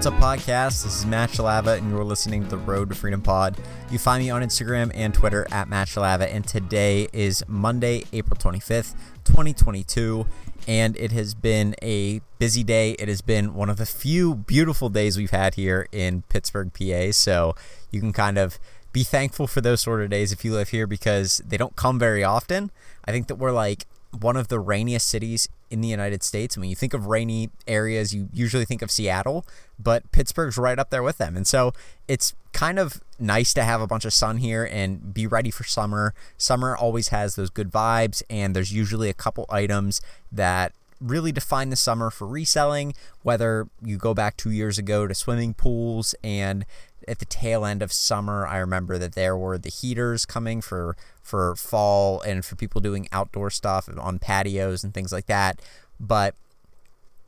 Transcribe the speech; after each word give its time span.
What's 0.00 0.06
up, 0.06 0.14
podcast? 0.14 0.82
This 0.82 0.96
is 0.96 1.04
Matt 1.04 1.28
Shalava, 1.28 1.76
and 1.76 1.90
you're 1.90 2.02
listening 2.02 2.42
to 2.44 2.48
the 2.48 2.56
Road 2.56 2.88
to 2.88 2.94
Freedom 2.94 3.20
Pod. 3.20 3.58
You 3.90 3.98
find 3.98 4.24
me 4.24 4.30
on 4.30 4.40
Instagram 4.40 4.90
and 4.94 5.12
Twitter 5.12 5.46
at 5.50 5.68
Matt 5.68 5.88
Shalava, 5.88 6.26
and 6.34 6.42
today 6.46 7.06
is 7.12 7.44
Monday, 7.46 8.04
April 8.10 8.34
25th, 8.38 8.94
2022, 9.24 10.26
and 10.66 10.96
it 10.96 11.12
has 11.12 11.34
been 11.34 11.74
a 11.82 12.22
busy 12.38 12.64
day. 12.64 12.92
It 12.92 13.08
has 13.08 13.20
been 13.20 13.52
one 13.52 13.68
of 13.68 13.76
the 13.76 13.84
few 13.84 14.36
beautiful 14.36 14.88
days 14.88 15.18
we've 15.18 15.32
had 15.32 15.56
here 15.56 15.86
in 15.92 16.22
Pittsburgh, 16.30 16.72
PA, 16.72 17.12
so 17.12 17.54
you 17.90 18.00
can 18.00 18.14
kind 18.14 18.38
of 18.38 18.58
be 18.94 19.04
thankful 19.04 19.46
for 19.46 19.60
those 19.60 19.82
sort 19.82 20.00
of 20.00 20.08
days 20.08 20.32
if 20.32 20.46
you 20.46 20.54
live 20.54 20.70
here 20.70 20.86
because 20.86 21.42
they 21.46 21.58
don't 21.58 21.76
come 21.76 21.98
very 21.98 22.24
often. 22.24 22.70
I 23.04 23.12
think 23.12 23.26
that 23.26 23.34
we're 23.34 23.52
like 23.52 23.84
one 24.18 24.36
of 24.36 24.48
the 24.48 24.58
rainiest 24.58 25.08
cities 25.08 25.48
in 25.70 25.80
the 25.80 25.88
United 25.88 26.22
States. 26.22 26.58
When 26.58 26.68
you 26.68 26.76
think 26.76 26.94
of 26.94 27.06
rainy 27.06 27.50
areas, 27.66 28.14
you 28.14 28.28
usually 28.32 28.64
think 28.64 28.82
of 28.82 28.90
Seattle, 28.90 29.46
but 29.78 30.10
Pittsburgh's 30.12 30.58
right 30.58 30.78
up 30.78 30.90
there 30.90 31.02
with 31.02 31.18
them. 31.18 31.36
And 31.36 31.46
so 31.46 31.72
it's 32.08 32.34
kind 32.52 32.78
of 32.78 33.00
nice 33.18 33.54
to 33.54 33.62
have 33.62 33.80
a 33.80 33.86
bunch 33.86 34.04
of 34.04 34.12
sun 34.12 34.38
here 34.38 34.64
and 34.64 35.14
be 35.14 35.26
ready 35.26 35.50
for 35.50 35.64
summer. 35.64 36.14
Summer 36.36 36.76
always 36.76 37.08
has 37.08 37.36
those 37.36 37.50
good 37.50 37.70
vibes, 37.70 38.22
and 38.28 38.54
there's 38.54 38.72
usually 38.72 39.08
a 39.08 39.14
couple 39.14 39.46
items 39.48 40.00
that 40.32 40.72
really 41.00 41.32
define 41.32 41.70
the 41.70 41.76
summer 41.76 42.10
for 42.10 42.26
reselling, 42.26 42.94
whether 43.22 43.68
you 43.82 43.96
go 43.96 44.14
back 44.14 44.36
two 44.36 44.50
years 44.50 44.78
ago 44.78 45.06
to 45.06 45.14
swimming 45.14 45.54
pools 45.54 46.14
and 46.22 46.64
at 47.08 47.18
the 47.18 47.24
tail 47.24 47.64
end 47.64 47.82
of 47.82 47.92
summer, 47.92 48.46
I 48.46 48.58
remember 48.58 48.98
that 48.98 49.14
there 49.14 49.36
were 49.36 49.58
the 49.58 49.70
heaters 49.70 50.26
coming 50.26 50.60
for 50.60 50.96
for 51.22 51.56
fall 51.56 52.20
and 52.20 52.44
for 52.44 52.56
people 52.56 52.80
doing 52.80 53.08
outdoor 53.12 53.50
stuff 53.50 53.88
on 53.98 54.18
patios 54.18 54.84
and 54.84 54.92
things 54.92 55.12
like 55.12 55.26
that. 55.26 55.60
But 55.98 56.34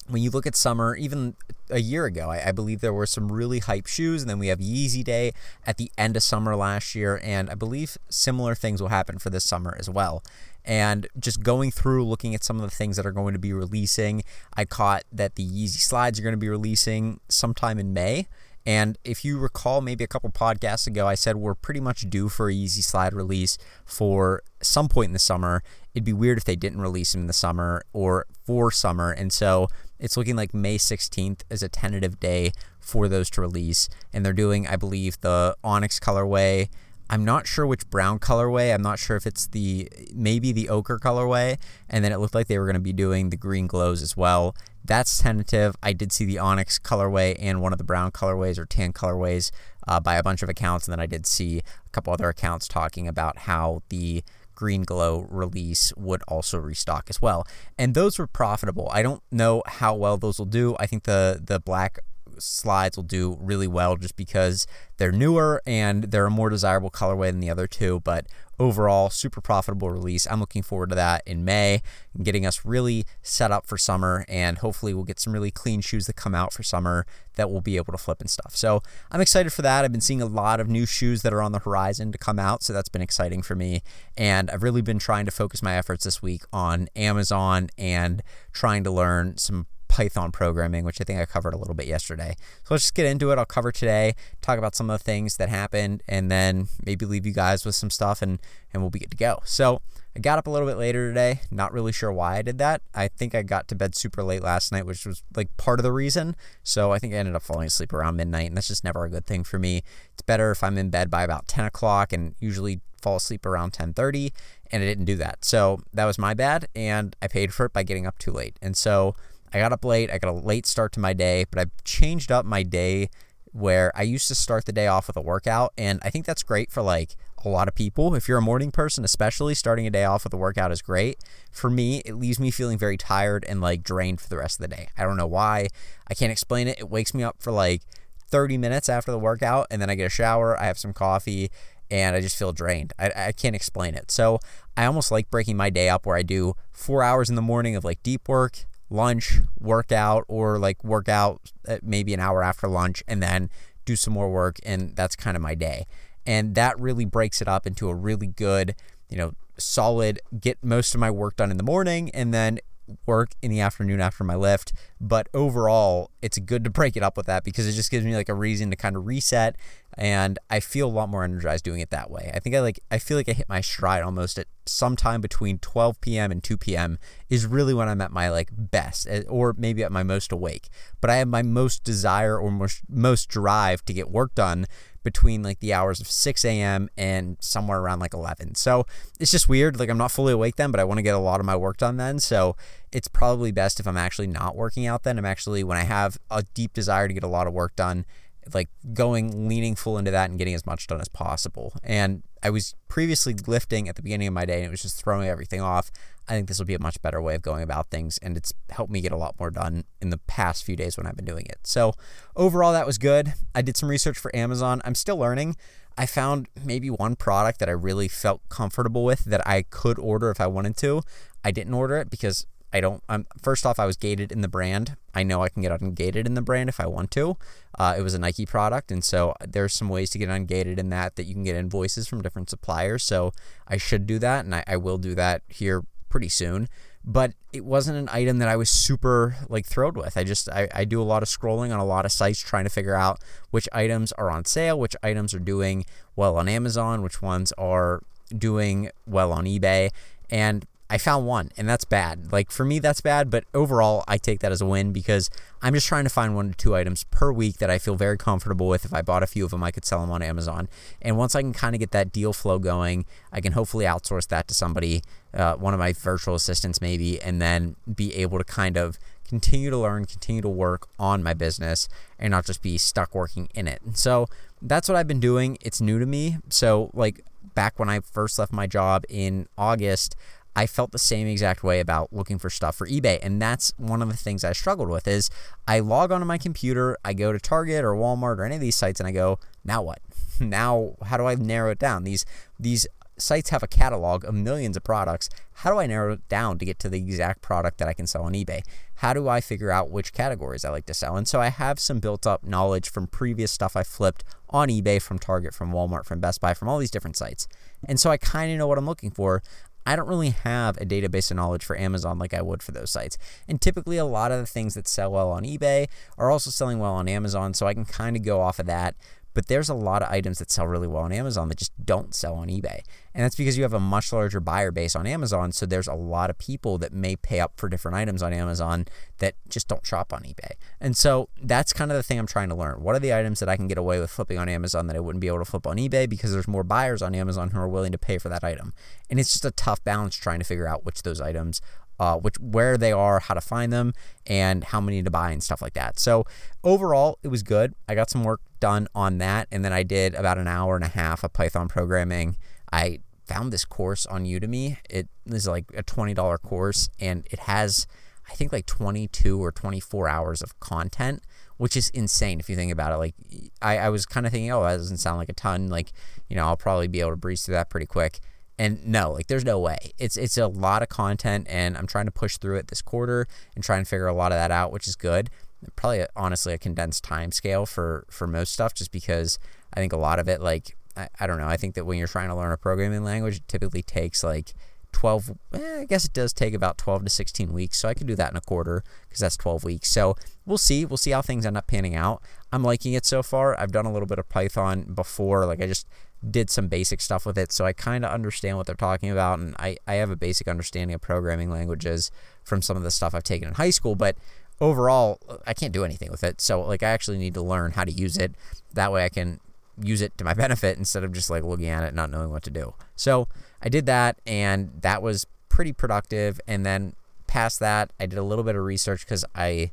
when 0.08 0.22
you 0.22 0.30
look 0.30 0.46
at 0.46 0.56
summer, 0.56 0.96
even 0.96 1.36
a 1.70 1.80
year 1.80 2.06
ago, 2.06 2.28
I, 2.30 2.48
I, 2.48 2.52
believe 2.52 2.80
there 2.80 2.92
were 2.92 3.06
some 3.06 3.30
really 3.30 3.61
hype 3.61 3.86
shoes, 3.86 4.20
and 4.20 4.28
then 4.28 4.39
we 4.39 4.48
have 4.48 4.58
Yeezy 4.58 5.05
Day 5.05 5.33
at 5.64 5.77
the 5.77 5.92
end 5.96 6.16
of 6.16 6.22
summer 6.22 6.56
last 6.56 6.94
year, 6.94 7.20
and 7.22 7.48
I 7.48 7.55
believe 7.55 7.96
similar 8.08 8.55
things 8.55 8.83
will 8.83 8.89
happen 8.89 9.18
for 9.18 9.30
this 9.30 9.44
summer 9.44 9.77
as 9.78 9.89
well. 9.89 10.22
And 10.64 11.06
just 11.18 11.42
going 11.42 11.70
through 11.70 12.06
looking 12.06 12.34
at 12.34 12.44
some 12.44 12.56
of 12.56 12.62
the 12.62 12.74
things 12.74 12.96
that 12.96 13.06
are 13.06 13.12
going 13.12 13.32
to 13.32 13.38
be 13.38 13.52
releasing, 13.52 14.22
I 14.55 14.64
caught 14.64 15.05
that 15.12 15.34
the 15.34 15.46
Yeezy 15.46 15.80
slides 15.80 16.18
are 16.18 16.22
going 16.22 16.34
to 16.34 16.38
be 16.38 16.48
releasing 16.48 17.20
sometime 17.28 17.78
in 17.78 17.92
May. 17.92 18.28
And 18.64 18.96
if 19.05 19.24
you 19.24 19.38
recall, 19.38 19.80
maybe 19.80 20.05
a 20.05 20.08
couple 20.08 20.30
podcasts 20.30 20.86
ago, 20.86 21.06
I 21.06 21.16
said 21.16 21.36
we're 21.36 21.55
pretty 21.55 21.80
much 21.80 22.08
due 22.08 22.28
for 22.28 22.48
a 22.48 22.52
Yeezy 22.52 22.83
Slide 22.83 23.12
release 23.12 23.58
for 23.84 24.42
some 24.62 24.88
point 24.88 25.08
in 25.08 25.12
the 25.12 25.18
summer. 25.18 25.62
It'd 25.94 26.05
be 26.05 26.12
weird 26.12 26.38
if 26.38 26.44
they 26.44 26.55
didn't 26.55 26.80
release 26.80 27.12
them 27.12 27.22
in 27.22 27.27
the 27.27 27.33
summer 27.33 27.83
or 27.92 28.27
for 28.46 28.70
summer. 28.70 29.10
And 29.10 29.33
so 29.33 29.66
it's 29.98 30.16
looking 30.16 30.36
like 30.36 30.55
May 30.55 30.78
16th 30.78 31.42
is 31.50 31.62
a 31.62 31.68
tentative 31.68 32.20
day 32.20 32.52
for 32.78 33.08
those 33.08 33.30
to 33.30 33.40
release. 33.40 33.88
And 34.12 34.24
they're 34.24 34.33
doing, 34.33 34.68
I 34.68 34.77
believe, 34.77 35.20
the 35.20 35.56
Onyx 35.64 35.98
colorway. 35.98 36.68
I'm 37.12 37.27
not 37.27 37.46
sure 37.46 37.66
which 37.66 37.91
brown 37.91 38.20
colorway. 38.20 38.72
I'm 38.72 38.80
not 38.80 38.98
sure 38.98 39.18
if 39.18 39.27
it's 39.27 39.46
the 39.46 39.86
maybe 40.14 40.50
the 40.50 40.70
ochre 40.70 40.98
colorway. 40.98 41.58
And 41.91 42.02
then 42.02 42.10
it 42.10 42.16
looked 42.16 42.34
like 42.34 42.46
they 42.46 42.58
were 42.58 42.64
going 42.64 42.72
to 42.72 42.80
be 42.80 42.94
doing 42.94 43.28
the 43.28 43.36
green 43.36 43.66
glows 43.66 44.00
as 44.00 44.16
well. 44.16 44.56
That's 44.82 45.18
tentative. 45.18 45.77
I 45.83 45.92
did 45.92 46.10
see 46.10 46.24
the 46.24 46.38
onyx 46.38 46.78
colorway 46.78 47.36
and 47.38 47.60
one 47.60 47.72
of 47.72 47.78
the 47.78 47.84
brown 47.84 48.12
colorways 48.12 48.58
or 48.58 48.64
tan 48.64 48.94
colorways 48.94 49.50
uh, 49.86 50.00
by 50.00 50.14
a 50.14 50.22
bunch 50.22 50.42
of 50.42 50.48
accounts, 50.48 50.86
and 50.86 50.92
then 50.92 51.00
I 51.00 51.06
did 51.06 51.27
see 51.27 51.58
a 51.58 51.90
couple 51.90 52.14
other 52.14 52.30
accounts 52.30 52.66
talking 52.66 53.06
about 53.06 53.40
how 53.40 53.83
the 53.90 54.24
green 54.55 54.83
glow 54.83 55.27
release 55.29 55.92
would 55.96 56.23
also 56.29 56.56
restock 56.58 57.06
as 57.08 57.20
well 57.20 57.44
and 57.79 57.94
those 57.94 58.18
were 58.18 58.29
profitable 58.29 58.89
i 58.92 59.02
don't 59.02 59.23
know 59.33 59.62
how 59.67 59.94
well 59.94 60.18
those 60.18 60.39
will 60.39 60.46
do 60.46 60.77
i 60.79 60.86
think 60.86 61.05
the 61.05 61.40
the 61.42 61.58
black 61.58 61.98
slides 62.42 62.97
will 62.97 63.05
do 63.05 63.36
really 63.41 63.67
well 63.67 63.97
just 63.97 64.17
because 64.17 64.67
they're 64.97 65.13
newer 65.13 65.63
and 65.67 66.05
they're 66.05 66.27
a 66.27 66.30
more 66.30 66.51
desirable 66.51 66.91
colorway 66.91 67.30
than 67.30 67.41
the 67.41 67.51
other 67.51 67.67
two. 67.67 68.01
But 68.01 68.27
overall, 68.58 69.11
super 69.11 69.41
profitable 69.41 69.91
release. 69.91 70.27
I'm 70.30 70.41
looking 70.41 70.63
forward 70.63 70.91
to 70.91 70.95
that 70.95 71.23
in 71.27 71.45
May 71.45 71.83
getting 72.23 72.47
us 72.47 72.64
really 72.64 73.05
set 73.23 73.51
up 73.51 73.67
for 73.67 73.77
summer. 73.77 74.25
And 74.29 74.58
hopefully, 74.58 74.95
we'll 74.95 75.05
get 75.05 75.19
some 75.19 75.33
really 75.33 75.51
clean 75.51 75.80
shoes 75.80 76.07
that 76.07 76.14
come 76.14 76.35
out 76.35 76.53
for 76.53 76.63
summer 76.63 77.07
that 77.35 77.51
we'll 77.51 77.61
be 77.61 77.77
able 77.77 77.92
to 77.92 77.98
flip 77.98 78.20
and 78.20 78.30
stuff. 78.30 78.55
So 78.55 78.83
I'm 79.11 79.20
excited 79.20 79.53
for 79.53 79.63
that. 79.63 79.85
I've 79.85 79.92
been 79.92 80.01
seeing 80.01 80.23
a 80.23 80.27
lot 80.27 80.61
of 80.61 80.69
new 80.69 80.86
shoes 80.86 81.23
that 81.23 81.33
are 81.33 81.42
on 81.42 81.53
the 81.53 81.61
horizon 81.61 82.13
to 82.13 82.19
come 82.19 82.39
out. 82.39 82.63
So 82.63 82.73
that's 82.73 82.89
been 82.89 83.03
exciting 83.03 83.42
for 83.42 83.55
me. 83.55 83.83
And 84.17 84.51
I've 84.51 84.63
really 84.63 84.83
been 84.83 84.98
trying 84.98 85.24
to 85.27 85.33
focus 85.33 85.63
my 85.63 85.77
efforts 85.77 86.05
this 86.05 86.23
week 86.23 86.42
on 86.53 86.89
Amazon 86.95 87.70
and 87.79 88.23
trying 88.53 88.85
to 88.85 88.91
learn 88.91 89.39
some 89.39 89.67
Python 89.92 90.33
programming, 90.33 90.86
which 90.86 91.03
I 91.03 91.05
think 91.05 91.20
I 91.20 91.27
covered 91.27 91.53
a 91.53 91.58
little 91.58 91.75
bit 91.75 91.86
yesterday. 91.86 92.35
So 92.64 92.73
let's 92.73 92.85
just 92.85 92.95
get 92.95 93.05
into 93.05 93.30
it. 93.30 93.39
I'll 93.39 93.45
cover 93.45 93.70
today, 93.70 94.14
talk 94.41 94.57
about 94.57 94.75
some 94.75 94.89
of 94.89 94.98
the 94.98 95.05
things 95.05 95.36
that 95.36 95.51
happened, 95.51 96.03
and 96.08 96.30
then 96.30 96.69
maybe 96.83 97.05
leave 97.05 97.27
you 97.27 97.35
guys 97.35 97.67
with 97.67 97.75
some 97.75 97.91
stuff 97.91 98.23
and, 98.23 98.39
and 98.73 98.83
we'll 98.83 98.89
be 98.89 99.01
good 99.01 99.11
to 99.11 99.19
go. 99.19 99.42
So 99.45 99.83
I 100.17 100.20
got 100.20 100.39
up 100.39 100.47
a 100.47 100.51
little 100.51 100.67
bit 100.67 100.79
later 100.79 101.08
today. 101.08 101.41
Not 101.51 101.75
really 101.75 101.92
sure 101.92 102.11
why 102.11 102.39
I 102.39 102.42
did 102.42 102.57
that. 102.57 102.80
I 102.95 103.08
think 103.08 103.35
I 103.35 103.42
got 103.42 103.69
to 103.69 103.75
bed 103.75 103.95
super 103.95 104.23
late 104.23 104.42
last 104.42 104.73
night, 104.73 104.86
which 104.86 105.05
was 105.05 105.23
like 105.36 105.55
part 105.58 105.79
of 105.79 105.85
the 105.85 105.92
reason. 105.92 106.36
So 106.63 106.91
I 106.92 106.98
think 106.98 107.13
I 107.13 107.19
ended 107.19 107.35
up 107.35 107.42
falling 107.42 107.67
asleep 107.67 107.92
around 107.92 108.17
midnight, 108.17 108.47
and 108.47 108.57
that's 108.57 108.69
just 108.69 108.85
never 108.85 109.05
a 109.05 109.11
good 109.11 109.27
thing 109.27 109.45
for 109.45 109.59
me. 109.59 109.83
It's 110.14 110.23
better 110.23 110.51
if 110.51 110.64
I'm 110.64 110.79
in 110.79 110.89
bed 110.89 111.11
by 111.11 111.23
about 111.23 111.48
10 111.48 111.67
o'clock 111.67 112.14
and 112.14 112.35
usually 112.41 112.80
fall 113.03 113.17
asleep 113.17 113.45
around 113.45 113.73
10:30 113.73 114.33
and 114.70 114.83
I 114.83 114.86
didn't 114.86 115.05
do 115.05 115.17
that. 115.17 115.45
So 115.45 115.80
that 115.92 116.07
was 116.07 116.19
my 116.19 116.33
bad 116.33 116.69
and 116.74 117.14
I 117.20 117.29
paid 117.29 117.53
for 117.53 117.67
it 117.67 117.73
by 117.73 117.83
getting 117.83 118.07
up 118.07 118.19
too 118.19 118.30
late. 118.33 118.57
And 118.63 118.77
so 118.77 119.14
I 119.52 119.58
got 119.58 119.73
up 119.73 119.85
late. 119.85 120.11
I 120.11 120.18
got 120.18 120.30
a 120.30 120.36
late 120.36 120.67
start 120.67 120.92
to 120.92 121.01
my 121.01 121.13
day, 121.13 121.45
but 121.51 121.58
I've 121.58 121.85
changed 121.85 122.33
up 122.33 122.45
my 122.45 122.63
day 122.63 123.11
where 123.52 123.92
I 123.95 124.02
used 124.02 124.29
to 124.29 124.35
start 124.35 124.64
the 124.64 124.73
day 124.73 124.86
off 124.86 125.08
with 125.08 125.17
a 125.17 125.20
workout. 125.20 125.73
And 125.77 126.01
I 126.02 126.11
think 126.11 126.24
that's 126.24 126.42
great 126.42 126.70
for 126.70 126.80
like 126.83 127.17
a 127.45 127.48
lot 127.48 127.68
of 127.68 127.74
people. 127.74 128.14
If 128.14 128.29
you're 128.29 128.38
a 128.38 128.43
morning 128.43 128.70
person, 128.70 129.05
especially, 129.05 129.55
starting 129.55 129.87
a 129.87 129.91
day 129.91 130.05
off 130.05 130.25
with 130.25 130.32
a 130.32 130.38
workout 130.38 130.73
is 130.73 130.81
great. 130.81 131.19
For 131.50 131.69
me, 131.69 132.02
it 132.05 132.14
leaves 132.14 132.41
me 132.41 132.50
feeling 132.50 132.79
very 132.79 132.96
tired 132.96 133.44
and 133.46 133.61
like 133.61 133.82
drained 133.82 134.20
for 134.20 134.29
the 134.29 134.38
rest 134.38 134.58
of 134.58 134.69
the 134.69 134.75
day. 134.75 134.88
I 134.96 135.05
don't 135.05 135.17
know 135.17 135.26
why. 135.26 135.69
I 136.08 136.14
can't 136.14 136.32
explain 136.32 136.67
it. 136.67 136.79
It 136.79 136.88
wakes 136.88 137.12
me 137.12 137.23
up 137.23 137.37
for 137.41 137.52
like 137.52 137.82
30 138.29 138.56
minutes 138.56 138.88
after 138.88 139.12
the 139.12 139.19
workout, 139.19 139.67
and 139.70 139.82
then 139.82 139.91
I 139.91 139.94
get 139.94 140.06
a 140.06 140.11
shower, 140.11 140.58
I 140.58 140.64
have 140.64 140.79
some 140.79 140.94
coffee, 140.94 141.50
and 141.91 142.17
I 142.17 142.23
just 142.23 142.37
feel 142.37 142.52
drained. 142.52 142.94
I, 142.99 143.12
I 143.14 143.32
can't 143.32 143.55
explain 143.55 143.94
it. 143.94 144.11
So 144.11 144.41
I 144.75 144.87
almost 144.87 145.11
like 145.11 145.31
breaking 145.31 145.58
my 145.58 145.69
day 145.69 145.91
up 145.91 146.06
where 146.06 146.17
I 146.17 146.23
do 146.23 146.55
four 146.70 147.02
hours 147.02 147.29
in 147.29 147.37
the 147.37 147.43
morning 147.43 147.76
of 147.76 147.85
like 147.85 148.02
deep 148.02 148.29
work, 148.29 148.64
lunch, 148.93 149.41
workout, 149.58 150.25
or 150.29 150.58
like 150.58 150.82
workout 150.85 151.41
uh, 151.67 151.79
maybe 151.82 152.14
an 152.14 152.20
hour 152.20 152.43
after 152.43 152.69
lunch, 152.69 153.03
and 153.08 153.23
then 153.23 153.50
do 153.85 153.97
some 153.97 154.14
more 154.14 154.31
work. 154.31 154.58
And 154.64 154.94
that's 154.94 155.17
kind 155.17 155.37
of 155.37 155.43
my 155.43 155.55
day. 155.55 155.87
And 156.25 156.55
that 156.55 156.79
really 156.79 157.05
breaks 157.05 157.43
it 157.43 157.49
up 157.49 157.67
into 157.67 157.88
a 157.88 157.94
really 157.94 158.29
good, 158.29 158.75
you 159.08 159.17
know, 159.17 159.32
solid, 159.58 160.20
get 160.38 160.62
most 160.62 160.94
of 160.94 161.00
my 161.00 161.11
work 161.11 161.37
done 161.37 161.50
in 161.50 161.56
the 161.56 161.62
morning 161.62 162.11
and 162.11 162.32
then 162.32 162.58
work 163.06 163.32
in 163.43 163.50
the 163.50 163.60
afternoon 163.60 164.00
after 164.00 164.25
my 164.25 164.34
lift. 164.34 164.72
But 165.00 165.28
overall, 165.34 166.10
it's 166.20 166.38
good 166.38 166.64
to 166.64 166.70
break 166.70 166.96
it 166.96 167.02
up 167.02 167.16
with 167.16 167.26
that 167.26 167.44
because 167.44 167.66
it 167.66 167.72
just 167.72 167.90
gives 167.90 168.04
me 168.04 168.14
like 168.14 168.28
a 168.28 168.34
reason 168.34 168.70
to 168.70 168.76
kind 168.76 168.96
of 168.96 169.06
reset 169.06 169.56
and 169.98 170.38
I 170.48 170.60
feel 170.60 170.88
a 170.88 170.90
lot 170.90 171.08
more 171.08 171.22
energized 171.22 171.64
doing 171.64 171.81
it 171.81 171.90
that 171.90 172.10
way. 172.10 172.31
I 172.34 172.40
think 172.40 172.56
I 172.56 172.60
like 172.60 172.81
I 172.90 172.98
feel 172.98 173.16
like 173.16 173.28
I 173.28 173.32
hit 173.32 173.48
my 173.48 173.60
stride 173.60 174.02
almost 174.02 174.38
at 174.38 174.46
sometime 174.64 175.20
between 175.20 175.58
12 175.58 176.00
p.m. 176.00 176.31
and 176.31 176.43
2 176.43 176.56
p.m. 176.56 176.98
is 177.28 177.46
really 177.46 177.75
when 177.75 177.88
I'm 177.88 178.00
at 178.00 178.10
my 178.10 178.31
like 178.31 178.48
best 178.52 179.06
eh, 179.10 179.22
or 179.28 179.54
maybe 179.56 179.82
at 179.84 179.93
my 179.93 180.02
most 180.02 180.32
awake. 180.32 180.69
But 181.00 181.10
I 181.10 181.16
have 181.16 181.28
my 181.28 181.43
most 181.43 181.84
desire 181.84 182.38
or 182.38 182.50
most 182.50 182.82
most 182.88 183.28
drive 183.28 183.85
to 183.85 183.93
get 183.93 184.11
work 184.11 184.35
done 184.35 184.67
between 185.02 185.43
like 185.43 185.60
the 185.60 185.72
hours 185.72 186.00
of 186.00 186.06
6 186.08 186.44
a.m. 186.44 186.88
and 186.96 187.37
somewhere 187.40 187.81
around 187.81 188.00
like 188.00 188.14
11. 188.14 188.54
So 188.54 188.87
it's 189.19 189.31
just 189.31 189.49
weird. 189.49 189.78
Like 189.78 189.88
I'm 189.88 189.99
not 189.99 190.10
fully 190.10 190.32
awake 190.32 190.56
then, 190.56 190.70
but 190.70 190.81
I 190.81 190.84
want 190.84 190.99
to 190.99 191.02
get 191.02 191.14
a 191.14 191.19
lot 191.19 191.40
of 191.40 191.46
my 191.46 191.56
work 191.56 191.78
done 191.78 191.96
then. 191.96 192.19
So 192.19 192.56
it's 192.93 193.08
probably 193.08 193.52
best 193.52 193.81
if 193.81 193.87
I'm 193.87 193.96
actually 193.96 194.28
not 194.28 194.56
working 194.56 194.87
out 194.87 195.02
then. 195.02 195.19
I'm 195.19 195.25
actually, 195.25 195.64
when 195.64 195.78
I 195.78 195.84
have 195.84 196.19
a 196.31 196.43
deep 196.54 196.72
desire 196.72 197.08
to 197.08 197.14
get 197.14 197.22
a 197.22 197.28
lot 197.28 197.46
of 197.46 197.52
work 197.52 197.76
done, 197.76 198.04
like 198.52 198.69
going 198.93 199.49
leaning 199.49 199.75
full 199.75 199.99
into 199.99 200.10
that 200.10 200.31
and 200.31 200.38
getting 200.38 200.54
as 200.54 200.66
much 200.66 200.87
done 200.87 201.00
as 201.00 201.08
possible. 201.08 201.72
And 201.82 202.22
I 202.43 202.50
was 202.50 202.75
previously 202.88 203.34
lifting 203.46 203.88
at 203.88 203.96
the 203.96 204.02
beginning 204.02 204.28
of 204.28 204.34
my 204.34 204.44
day 204.44 204.58
and 204.58 204.66
it 204.66 204.70
was 204.70 204.82
just 204.82 205.02
throwing 205.02 205.28
everything 205.28 205.60
off. 205.60 205.90
I 206.29 206.35
think 206.35 206.49
this 206.49 206.59
will 206.59 206.67
be 206.67 206.75
a 206.75 206.81
much 206.81 207.01
better 207.03 207.21
way 207.21 207.35
of 207.35 207.43
going 207.43 207.63
about 207.63 207.91
things 207.91 208.19
and 208.19 208.37
it's 208.37 208.53
helped 208.71 208.93
me 208.93 209.01
get 209.01 209.13
a 209.13 209.17
lot 209.17 209.39
more 209.39 209.51
done 209.51 209.85
in 210.01 210.11
the 210.11 210.19
past 210.19 210.65
few 210.65 210.77
days 210.77 210.97
when 210.97 211.07
I've 211.07 211.17
been 211.17 211.25
doing 211.25 211.47
it. 211.47 211.59
So, 211.65 211.95
overall 212.37 212.73
that 212.73 212.87
was 212.87 212.99
good. 212.99 213.35
I 213.55 213.63
did 213.63 213.77
some 213.77 213.89
research 213.89 214.19
for 214.19 214.35
Amazon. 214.35 214.81
I'm 214.85 214.95
still 214.95 215.17
learning. 215.17 215.57
I 215.97 216.07
found 216.07 216.49
maybe 216.65 216.89
one 216.91 217.17
product 217.17 217.59
that 217.59 217.69
I 217.69 217.73
really 217.73 218.09
felt 218.09 218.41
comfortable 218.49 219.05
with 219.05 219.25
that 219.25 219.47
I 219.47 219.63
could 219.63 219.99
order 219.99 220.31
if 220.31 220.41
I 220.41 220.47
wanted 220.47 220.77
to. 220.79 221.03
I 221.45 221.51
didn't 221.51 221.75
order 221.75 221.97
it 221.99 222.09
because 222.09 222.47
I 222.73 222.81
don't. 222.81 223.03
I'm 223.09 223.27
first 223.41 223.67
off, 223.67 223.79
I 223.79 223.85
was 223.85 223.97
gated 223.97 224.33
in 224.33 224.41
the 224.41 224.49
brand. 224.49 224.97
I 225.15 225.23
know 225.23 225.43
I 225.43 225.51
can 225.51 225.61
get 225.61 225.79
ungated 225.79 226.25
in 226.25 226.35
the 226.35 226.41
brand 226.43 226.71
if 226.71 226.81
I 226.81 226.87
want 226.87 227.11
to. 227.13 227.37
Uh, 227.79 227.95
it 227.99 228.03
was 228.03 228.15
a 228.15 228.19
Nike 228.19 228.47
product, 228.47 228.91
and 228.91 229.05
so 229.05 229.35
there's 229.47 229.75
some 229.75 229.91
ways 229.91 230.09
to 230.11 230.19
get 230.19 230.31
ungated 230.31 230.79
in 230.79 230.89
that 230.89 231.17
that 231.17 231.25
you 231.25 231.35
can 231.35 231.45
get 231.45 231.55
invoices 231.55 232.09
from 232.09 232.23
different 232.23 232.49
suppliers. 232.49 233.03
So 233.03 233.33
I 233.69 233.77
should 233.77 234.07
do 234.07 234.19
that, 234.21 234.47
and 234.47 234.55
I, 234.55 234.65
I 234.67 234.77
will 234.79 234.99
do 234.99 235.15
that 235.15 235.43
here 235.49 235.85
pretty 236.12 236.29
soon. 236.29 236.69
but 237.05 237.32
it 237.53 237.64
wasn't 237.64 237.99
an 237.99 238.09
item 238.12 238.38
that 238.38 238.49
I 238.49 238.55
was 238.55 238.70
super 238.70 239.35
like 239.49 239.67
thrilled 239.67 239.97
with. 239.97 240.17
I 240.17 240.23
just 240.23 240.49
I, 240.49 240.69
I 240.73 240.85
do 240.85 241.03
a 241.03 241.09
lot 241.12 241.23
of 241.25 241.29
scrolling 241.29 241.73
on 241.73 241.81
a 241.81 241.85
lot 241.85 242.05
of 242.05 242.12
sites 242.12 242.38
trying 242.38 242.62
to 242.64 242.70
figure 242.70 242.94
out 242.94 243.20
which 243.50 243.69
items 243.73 244.12
are 244.12 244.31
on 244.31 244.44
sale, 244.44 244.79
which 244.79 244.94
items 245.03 245.35
are 245.35 245.41
doing 245.41 245.85
well 246.14 246.37
on 246.37 246.49
Amazon, 246.49 247.03
which 247.03 247.20
ones 247.20 247.53
are 247.59 248.03
doing 248.37 248.91
well 249.05 249.32
on 249.32 249.47
eBay. 249.47 249.91
And 250.31 250.64
I 250.93 250.99
found 250.99 251.27
one, 251.27 251.49
and 251.56 251.67
that's 251.67 251.87
bad. 251.87 252.33
Like 252.33 252.50
for 252.50 252.67
me, 252.67 252.79
that's 252.79 253.00
bad, 253.00 253.31
but 253.31 253.44
overall, 253.55 254.05
I 254.06 254.19
take 254.19 254.41
that 254.41 254.53
as 254.53 254.61
a 254.61 254.67
win 254.67 254.93
because 254.93 255.31
I'm 255.62 255.73
just 255.73 255.87
trying 255.87 256.05
to 256.05 256.11
find 256.11 256.37
one 256.37 256.50
to 256.50 256.55
two 256.55 256.77
items 256.77 257.05
per 257.05 257.33
week 257.33 257.56
that 257.59 257.71
I 257.71 257.79
feel 257.79 257.94
very 257.94 258.19
comfortable 258.19 258.69
with. 258.69 258.85
If 258.85 258.93
I 258.93 259.00
bought 259.00 259.23
a 259.23 259.27
few 259.27 259.43
of 259.47 259.53
them, 259.53 259.62
I 259.62 259.71
could 259.71 259.87
sell 259.87 260.03
them 260.03 260.11
on 260.11 260.21
Amazon. 260.21 260.69
And 261.00 261.17
once 261.17 261.35
I 261.35 261.41
can 261.41 261.55
kind 261.55 261.75
of 261.75 261.79
get 261.79 261.93
that 261.93 262.12
deal 262.12 262.35
flow 262.35 262.59
going, 262.59 263.06
I 263.33 263.41
can 263.41 263.53
hopefully 263.53 263.87
outsource 263.87 264.29
that 264.29 264.49
to 264.49 264.55
somebody, 264.55 265.00
uh, 265.33 265.55
one 265.55 265.73
of 265.73 265.81
my 265.81 265.94
virtual 265.94 266.35
assistants 266.35 266.83
maybe, 266.83 267.19
and 267.23 267.41
then 267.41 267.75
be 267.95 268.15
able 268.17 268.37
to 268.37 268.45
kind 268.45 268.77
of 268.77 268.99
continue 269.27 269.71
to 269.71 269.79
learn, 269.79 270.05
continue 270.05 270.43
to 270.43 270.49
work 270.50 270.88
on 270.99 271.23
my 271.23 271.33
business, 271.33 271.88
and 272.19 272.33
not 272.33 272.45
just 272.45 272.61
be 272.61 272.77
stuck 272.77 273.15
working 273.15 273.49
in 273.55 273.67
it. 273.67 273.81
so 273.95 274.27
that's 274.61 274.91
what 274.91 274.97
I've 274.97 275.09
been 275.09 275.21
doing. 275.21 275.56
It's 275.62 275.81
new 275.81 275.99
to 275.99 276.05
me. 276.05 276.37
So, 276.50 276.91
like, 276.93 277.25
back 277.55 277.79
when 277.79 277.88
I 277.88 278.00
first 278.00 278.38
left 278.38 278.53
my 278.53 278.67
job 278.67 279.05
in 279.09 279.49
August, 279.59 280.17
I 280.54 280.66
felt 280.66 280.93
the 280.93 280.99
same 280.99 281.26
exact 281.26 281.62
way 281.62 281.81
about 281.81 282.12
looking 282.12 282.38
for 282.38 282.50
stuff 282.50 282.76
for 282.76 282.87
eBay. 282.87 283.19
And 283.22 283.40
that's 283.40 283.72
one 283.76 284.02
of 284.02 284.08
the 284.08 284.16
things 284.16 284.44
I 284.44 284.52
struggled 284.52 284.88
with 284.88 285.08
is 285.08 285.31
I 285.66 285.81
log 285.81 286.12
onto 286.12 286.26
my 286.26 286.38
computer, 286.38 286.96
I 287.04 287.14
go 287.14 287.32
to 287.32 287.38
Target 287.38 287.84
or 287.84 287.94
Walmart 287.94 288.38
or 288.38 288.44
any 288.44 288.56
of 288.56 288.60
these 288.60 288.76
sites 288.76 289.00
and 289.00 289.06
I 289.06 289.12
go, 289.12 289.38
now 289.64 289.82
what? 289.82 290.00
Now 290.40 290.96
how 291.04 291.19
do 291.19 291.26
I 291.26 291.34
narrow 291.34 291.70
it 291.70 291.78
down? 291.78 292.04
These 292.04 292.25
these 292.58 292.87
sites 293.16 293.50
have 293.50 293.62
a 293.62 293.69
catalog 293.69 294.25
of 294.25 294.34
millions 294.34 294.76
of 294.76 294.84
products. 294.84 295.28
How 295.56 295.70
do 295.70 295.78
I 295.78 295.87
narrow 295.87 296.14
it 296.14 296.28
down 296.28 296.58
to 296.58 296.64
get 296.64 296.78
to 296.81 296.88
the 296.88 296.99
exact 296.99 297.43
product 297.43 297.78
that 297.78 297.88
I 297.88 297.93
can 297.93 298.06
sell 298.06 298.25
on 298.25 298.32
eBay? 298.32 298.62
How 298.96 299.12
do 299.12 299.28
I 299.28 299.40
figure 299.40 299.70
out 299.70 299.90
which 299.90 300.12
categories 300.12 300.64
I 300.64 300.70
like 300.70 300.87
to 300.87 300.94
sell? 300.94 301.16
And 301.16 301.28
so 301.28 301.40
I 301.40 301.49
have 301.49 301.78
some 301.78 302.00
built 302.00 302.26
up 302.26 302.44
knowledge 302.44 302.90
from 302.90 303.06
previous 303.06 303.52
stuff 303.52 303.76
I 303.76 303.82
flipped 303.82 304.25
on 304.50 304.69
eBay 304.69 305.00
from 305.00 305.19
Target, 305.19 305.54
from 305.54 305.72
Walmart, 305.72 306.04
from 306.04 306.20
Best 306.20 306.40
Buy, 306.40 306.54
from 306.54 306.69
all 306.69 306.78
these 306.78 306.90
different 306.90 307.16
sites. 307.16 307.49
And 307.87 307.99
so 308.00 308.10
I 308.10 308.16
kind 308.16 308.52
of 308.52 308.58
know 308.58 308.66
what 308.66 308.78
I'm 308.78 308.87
looking 308.87 309.10
for. 309.10 309.43
I 309.84 309.96
don't 309.96 310.08
really 310.08 310.31
have 310.31 310.76
a 310.79 310.87
database 310.87 311.31
of 311.31 311.37
knowledge 311.37 311.64
for 311.64 311.76
Amazon 311.76 312.19
like 312.19 312.34
I 312.34 312.43
would 312.43 312.62
for 312.62 312.73
those 312.73 312.90
sites. 312.90 313.19
And 313.49 313.61
typically, 313.61 313.96
a 313.96 314.05
lot 314.05 314.32
of 314.32 314.38
the 314.38 314.46
things 314.46 314.75
that 314.75 314.87
sell 314.87 315.12
well 315.12 315.31
on 315.31 315.44
eBay 315.44 315.88
are 316.17 316.31
also 316.31 316.50
selling 316.50 316.79
well 316.79 316.94
on 316.94 317.08
Amazon, 317.08 317.55
so 317.55 317.67
I 317.67 317.75
can 317.75 317.84
kind 317.84 318.17
of 318.17 318.23
go 318.23 318.40
off 318.40 318.58
of 318.58 318.67
that. 318.67 318.94
But 319.34 319.46
there's 319.46 319.69
a 319.69 319.75
lot 319.75 320.02
of 320.02 320.11
items 320.11 320.38
that 320.38 320.50
sell 320.50 320.67
really 320.67 320.87
well 320.87 321.02
on 321.02 321.12
Amazon 321.12 321.49
that 321.49 321.58
just 321.58 321.73
don't 321.84 322.14
sell 322.14 322.34
on 322.34 322.49
eBay. 322.49 322.81
And 323.14 323.25
that's 323.25 323.37
because 323.37 323.56
you 323.56 323.62
have 323.62 323.73
a 323.73 323.81
much 323.81 324.12
larger 324.12 324.40
buyer 324.40 324.70
base 324.70 324.96
on 324.96 325.06
Amazon. 325.06 325.52
So 325.52 325.67
there's 325.67 325.87
a 325.87 325.94
lot 325.94 326.31
of 326.31 326.38
people 326.38 326.79
that 326.79 326.93
may 326.93 327.17
pay 327.17 327.40
up 327.40 327.52
for 327.56 327.69
different 327.69 327.96
items 327.96 328.23
on 328.23 328.32
Amazon 328.32 328.87
that 329.19 329.34
just 329.49 329.69
don't 329.69 329.84
shop 329.84 330.12
on 330.12 330.23
eBay. 330.23 330.52
And 330.81 330.96
so 330.96 331.29
that's 331.40 331.73
kind 331.73 331.90
of 331.90 331.96
the 331.96 332.02
thing 332.02 332.19
I'm 332.19 332.26
trying 332.26 332.49
to 332.49 332.55
learn. 332.55 332.82
What 332.82 332.94
are 332.94 333.00
the 333.00 333.14
items 333.14 333.40
that 333.40 333.49
I 333.49 333.56
can 333.56 333.69
get 333.69 333.79
away 333.79 334.00
with 334.00 334.11
flipping 334.11 334.38
on 334.38 334.49
Amazon 334.49 334.87
that 334.87 334.96
I 334.96 335.00
wouldn't 335.00 335.20
be 335.20 335.29
able 335.29 335.40
to 335.40 335.44
flip 335.44 335.67
on 335.67 335.76
eBay 335.76 336.08
because 336.08 336.32
there's 336.32 336.49
more 336.49 336.64
buyers 336.64 337.02
on 337.02 337.14
Amazon 337.14 337.50
who 337.50 337.58
are 337.58 337.69
willing 337.69 337.93
to 337.93 337.99
pay 337.99 338.19
for 338.19 338.28
that 338.28 338.44
item? 338.44 338.73
And 339.11 339.20
it's 339.20 339.32
just 339.32 339.44
a 339.44 339.50
tough 339.50 339.82
balance 339.85 340.17
trying 340.17 340.38
to 340.38 340.44
figure 340.44 340.67
out 340.67 340.85
which 340.85 341.02
those 341.02 341.20
items 341.20 341.61
uh, 342.02 342.16
which 342.16 342.34
where 342.40 342.76
they 342.76 342.90
are, 342.90 343.20
how 343.20 343.32
to 343.32 343.40
find 343.40 343.72
them, 343.72 343.94
and 344.26 344.64
how 344.64 344.81
many 344.81 345.00
to 345.04 345.10
buy 345.10 345.31
and 345.31 345.40
stuff 345.40 345.62
like 345.62 345.75
that. 345.75 346.00
So 346.00 346.25
overall, 346.64 347.16
it 347.22 347.28
was 347.28 347.44
good. 347.44 347.75
I 347.88 347.94
got 347.94 348.10
some 348.10 348.25
work 348.25 348.40
done 348.58 348.88
on 348.93 349.19
that, 349.19 349.46
and 349.52 349.64
then 349.64 349.72
I 349.72 349.84
did 349.84 350.14
about 350.14 350.37
an 350.37 350.49
hour 350.49 350.75
and 350.75 350.84
a 350.84 350.88
half 350.88 351.22
of 351.22 351.32
Python 351.32 351.69
programming. 351.69 352.37
I 352.72 352.99
found 353.25 353.52
this 353.52 353.64
course 353.64 354.04
on 354.04 354.25
Udemy. 354.25 354.78
It 354.90 355.06
is 355.26 355.46
like 355.46 355.66
a 355.76 355.84
twenty 355.84 356.12
dollar 356.12 356.38
course, 356.38 356.88
and 356.99 357.25
it 357.31 357.38
has 357.40 357.87
I 358.28 358.34
think 358.34 358.52
like 358.52 358.66
twenty 358.66 359.06
two 359.06 359.40
or 359.40 359.52
twenty 359.52 359.78
four 359.78 360.08
hours 360.08 360.43
of 360.43 360.58
content 360.58 361.22
which 361.58 361.76
is 361.76 361.90
insane 361.90 362.40
if 362.40 362.50
you 362.50 362.56
think 362.56 362.72
about 362.72 362.93
it. 362.93 362.96
Like, 362.96 363.14
I, 363.60 363.78
I 363.78 363.88
was 363.90 364.04
kind 364.04 364.26
of 364.26 364.32
thinking, 364.32 364.50
oh, 364.50 364.64
that 364.64 364.78
doesn't 364.78 364.96
sound 364.96 365.19
like 365.19 365.28
a 365.28 365.32
ton. 365.32 365.69
Like, 365.69 365.93
you 366.28 366.34
know, 366.34 366.44
I'll 366.44 366.56
probably 366.56 366.88
be 366.88 366.99
able 366.99 367.10
to 367.10 367.16
breeze 367.16 367.44
through 367.44 367.54
that 367.54 367.70
pretty 367.70 367.87
quick. 367.87 368.19
And 368.58 368.87
no, 368.87 369.12
like 369.12 369.26
there's 369.26 369.44
no 369.44 369.58
way. 369.58 369.93
It's 369.99 370.16
it's 370.16 370.37
a 370.37 370.46
lot 370.46 370.82
of 370.82 370.88
content 370.88 371.46
and 371.49 371.76
I'm 371.76 371.87
trying 371.87 372.06
to 372.06 372.12
push 372.12 372.37
through 372.37 372.56
it 372.56 372.69
this 372.69 372.82
quarter 372.82 373.26
and 373.54 373.64
try 373.64 373.78
and 373.78 373.88
figure 373.88 374.06
a 374.06 374.14
lot 374.14 374.32
of 374.32 374.37
that 374.37 374.50
out, 374.50 374.72
which 374.72 374.87
is 374.87 374.94
good. 374.94 375.31
Probably 375.76 376.04
honestly 376.16 376.52
a 376.52 376.58
condensed 376.58 377.04
time 377.04 377.32
scale 377.32 377.66
for 377.66 378.06
for 378.10 378.26
most 378.26 378.52
stuff 378.52 378.75
just 378.75 378.93
because 378.93 379.38
I 379.75 379.81
think 379.81 379.93
a 379.93 379.96
lot 379.96 380.19
of 380.19 380.28
it 380.28 380.40
like 380.40 380.76
I, 380.96 381.08
I 381.20 381.26
don't 381.26 381.38
know. 381.38 381.46
I 381.46 381.56
think 381.56 381.75
that 381.75 381.87
when 381.87 381.99
you're 381.99 382.08
trying 382.08 382.28
to 382.28 382.37
learn 382.37 382.52
a 382.52 382.58
programming 382.58 383.04
language, 383.04 383.37
it 383.37 383.49
typically 383.49 383.82
takes 383.82 384.22
like 384.22 384.54
12 384.93 385.31
eh, 385.54 385.81
I 385.81 385.84
guess 385.84 386.04
it 386.04 386.12
does 386.12 386.32
take 386.32 386.54
about 386.54 386.78
12 386.78 387.04
to 387.04 387.10
16 387.10 387.52
weeks 387.52 387.78
so 387.78 387.88
I 387.88 387.94
could 387.94 388.06
do 388.06 388.14
that 388.14 388.31
in 388.31 388.37
a 388.37 388.40
quarter 388.40 388.84
because 389.08 389.20
that's 389.20 389.37
12 389.37 389.64
weeks 389.64 389.90
so 389.90 390.14
we'll 390.46 390.58
see 390.58 390.84
we'll 390.84 390.96
see 390.96 391.10
how 391.10 391.22
things 391.22 391.44
end 391.44 391.56
up 391.56 391.66
panning 391.66 391.94
out 391.94 392.22
I'm 392.52 392.62
liking 392.62 392.93
it 392.93 393.04
so 393.04 393.22
far 393.22 393.58
I've 393.58 393.72
done 393.72 393.87
a 393.87 393.93
little 393.93 394.06
bit 394.06 394.19
of 394.19 394.28
Python 394.28 394.93
before 394.94 395.46
like 395.46 395.60
I 395.60 395.66
just 395.66 395.87
did 396.29 396.51
some 396.51 396.69
basic 396.69 397.01
stuff 397.01 397.27
with 397.27 397.37
it, 397.37 397.53
so 397.53 397.65
I 397.65 397.73
kind 397.73 398.05
of 398.05 398.11
understand 398.11 398.57
what 398.57 398.67
they're 398.67 398.75
talking 398.75 399.11
about, 399.11 399.39
and 399.39 399.55
I, 399.59 399.77
I 399.87 399.95
have 399.95 400.11
a 400.11 400.17
basic 400.17 400.49
understanding 400.49 400.95
of 400.95 401.01
programming 401.01 401.51
languages 401.51 402.11
from 402.45 402.63
some 402.63 402.77
of 402.77 402.83
the 402.83 402.91
stuff 402.91 403.15
I've 403.15 403.25
taken 403.25 403.49
in 403.49 403.55
high 403.55 403.71
school, 403.71 403.95
but 403.95 404.17
overall, 404.61 405.19
uh, 405.29 405.39
I 405.47 405.55
can't 405.55 405.73
do 405.73 405.85
anything 405.85 406.11
with 406.11 406.23
it. 406.23 406.41
So, 406.41 406.63
like, 406.63 406.83
I 406.83 406.91
actually 406.91 407.19
need 407.19 407.35
to 407.35 407.43
learn 407.43 407.73
how 407.73 407.85
to 407.85 407.93
use 407.93 408.17
it. 408.17 408.35
That 408.73 408.93
way 408.93 409.05
I 409.05 409.09
can 409.09 409.41
use 409.81 410.01
it 410.01 410.17
to 410.19 410.25
my 410.25 410.35
benefit 410.45 410.79
instead 410.79 411.05
of 411.05 411.13
just 411.13 411.29
like 411.29 411.43
looking 411.43 411.67
at 411.67 411.83
it 411.83 411.95
not 411.95 412.11
knowing 412.11 412.31
what 412.31 412.43
to 412.45 412.51
do. 412.51 412.75
So, 412.95 413.29
I 413.61 413.69
did 413.69 413.87
that, 413.87 414.19
and 414.27 414.71
that 414.81 415.03
was 415.03 415.27
pretty 415.49 415.73
productive. 415.73 416.41
And 416.47 416.65
then 416.65 416.95
past 417.27 417.61
that, 417.61 417.91
I 417.99 418.07
did 418.07 418.19
a 418.19 418.23
little 418.23 418.45
bit 418.45 418.57
of 418.57 418.63
research 418.63 419.05
because 419.05 419.25
I 419.35 419.73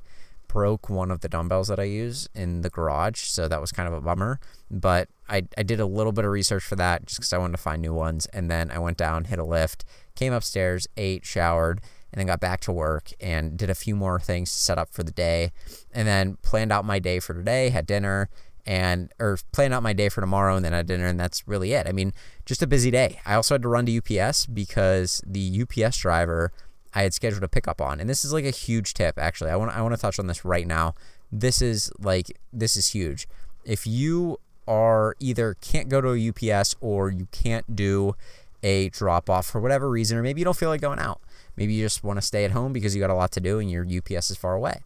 broke 0.49 0.89
one 0.89 1.11
of 1.11 1.21
the 1.21 1.29
dumbbells 1.29 1.69
that 1.69 1.79
I 1.79 1.83
use 1.83 2.27
in 2.35 2.61
the 2.61 2.69
garage, 2.69 3.21
so 3.21 3.47
that 3.47 3.61
was 3.61 3.71
kind 3.71 3.87
of 3.87 3.93
a 3.93 4.01
bummer. 4.01 4.41
But 4.69 5.07
I, 5.29 5.43
I 5.57 5.63
did 5.63 5.79
a 5.79 5.85
little 5.85 6.11
bit 6.11 6.25
of 6.25 6.31
research 6.31 6.63
for 6.63 6.75
that 6.75 7.05
just 7.05 7.19
because 7.19 7.31
I 7.31 7.37
wanted 7.37 7.53
to 7.53 7.63
find 7.63 7.81
new 7.81 7.93
ones. 7.93 8.25
And 8.33 8.51
then 8.51 8.69
I 8.69 8.79
went 8.79 8.97
down, 8.97 9.25
hit 9.25 9.39
a 9.39 9.45
lift, 9.45 9.85
came 10.15 10.33
upstairs, 10.33 10.87
ate, 10.97 11.25
showered, 11.25 11.79
and 12.11 12.19
then 12.19 12.27
got 12.27 12.41
back 12.41 12.59
to 12.61 12.73
work 12.73 13.11
and 13.21 13.55
did 13.55 13.69
a 13.69 13.75
few 13.75 13.95
more 13.95 14.19
things 14.19 14.51
to 14.51 14.57
set 14.57 14.77
up 14.77 14.89
for 14.91 15.03
the 15.03 15.11
day. 15.11 15.51
And 15.93 16.05
then 16.07 16.37
planned 16.41 16.73
out 16.73 16.83
my 16.83 16.99
day 16.99 17.19
for 17.19 17.33
today, 17.33 17.69
had 17.69 17.85
dinner, 17.85 18.29
and 18.65 19.11
or 19.19 19.39
planned 19.51 19.73
out 19.73 19.81
my 19.81 19.93
day 19.93 20.09
for 20.09 20.21
tomorrow 20.21 20.55
and 20.55 20.63
then 20.63 20.73
had 20.73 20.85
dinner 20.85 21.07
and 21.07 21.19
that's 21.19 21.47
really 21.47 21.73
it. 21.73 21.87
I 21.87 21.91
mean, 21.91 22.13
just 22.45 22.61
a 22.61 22.67
busy 22.67 22.91
day. 22.91 23.19
I 23.25 23.35
also 23.35 23.55
had 23.55 23.61
to 23.63 23.67
run 23.67 23.85
to 23.87 23.97
UPS 23.97 24.45
because 24.45 25.21
the 25.25 25.63
UPS 25.63 25.97
driver 25.97 26.51
I 26.93 27.03
had 27.03 27.13
scheduled 27.13 27.43
a 27.43 27.47
pickup 27.47 27.81
on. 27.81 27.99
And 27.99 28.09
this 28.09 28.25
is 28.25 28.33
like 28.33 28.45
a 28.45 28.51
huge 28.51 28.93
tip 28.93 29.17
actually. 29.17 29.51
I 29.51 29.55
want 29.55 29.75
I 29.75 29.81
want 29.81 29.93
to 29.93 30.01
touch 30.01 30.19
on 30.19 30.27
this 30.27 30.43
right 30.43 30.67
now. 30.67 30.95
This 31.31 31.61
is 31.61 31.91
like 31.99 32.37
this 32.51 32.75
is 32.75 32.89
huge. 32.89 33.27
If 33.63 33.85
you 33.85 34.39
are 34.67 35.15
either 35.19 35.55
can't 35.61 35.89
go 35.89 35.99
to 35.99 36.09
a 36.09 36.29
UPS 36.29 36.75
or 36.79 37.09
you 37.09 37.27
can't 37.31 37.75
do 37.75 38.15
a 38.61 38.89
drop 38.89 39.29
off 39.29 39.47
for 39.47 39.59
whatever 39.59 39.89
reason 39.89 40.17
or 40.17 40.21
maybe 40.21 40.41
you 40.41 40.45
don't 40.45 40.57
feel 40.57 40.69
like 40.69 40.81
going 40.81 40.99
out. 40.99 41.21
Maybe 41.55 41.73
you 41.73 41.85
just 41.85 42.03
want 42.03 42.17
to 42.17 42.21
stay 42.21 42.45
at 42.45 42.51
home 42.51 42.71
because 42.71 42.95
you 42.95 43.01
got 43.01 43.09
a 43.09 43.15
lot 43.15 43.31
to 43.33 43.39
do 43.39 43.59
and 43.59 43.69
your 43.69 43.85
UPS 43.85 44.29
is 44.31 44.37
far 44.37 44.53
away. 44.53 44.81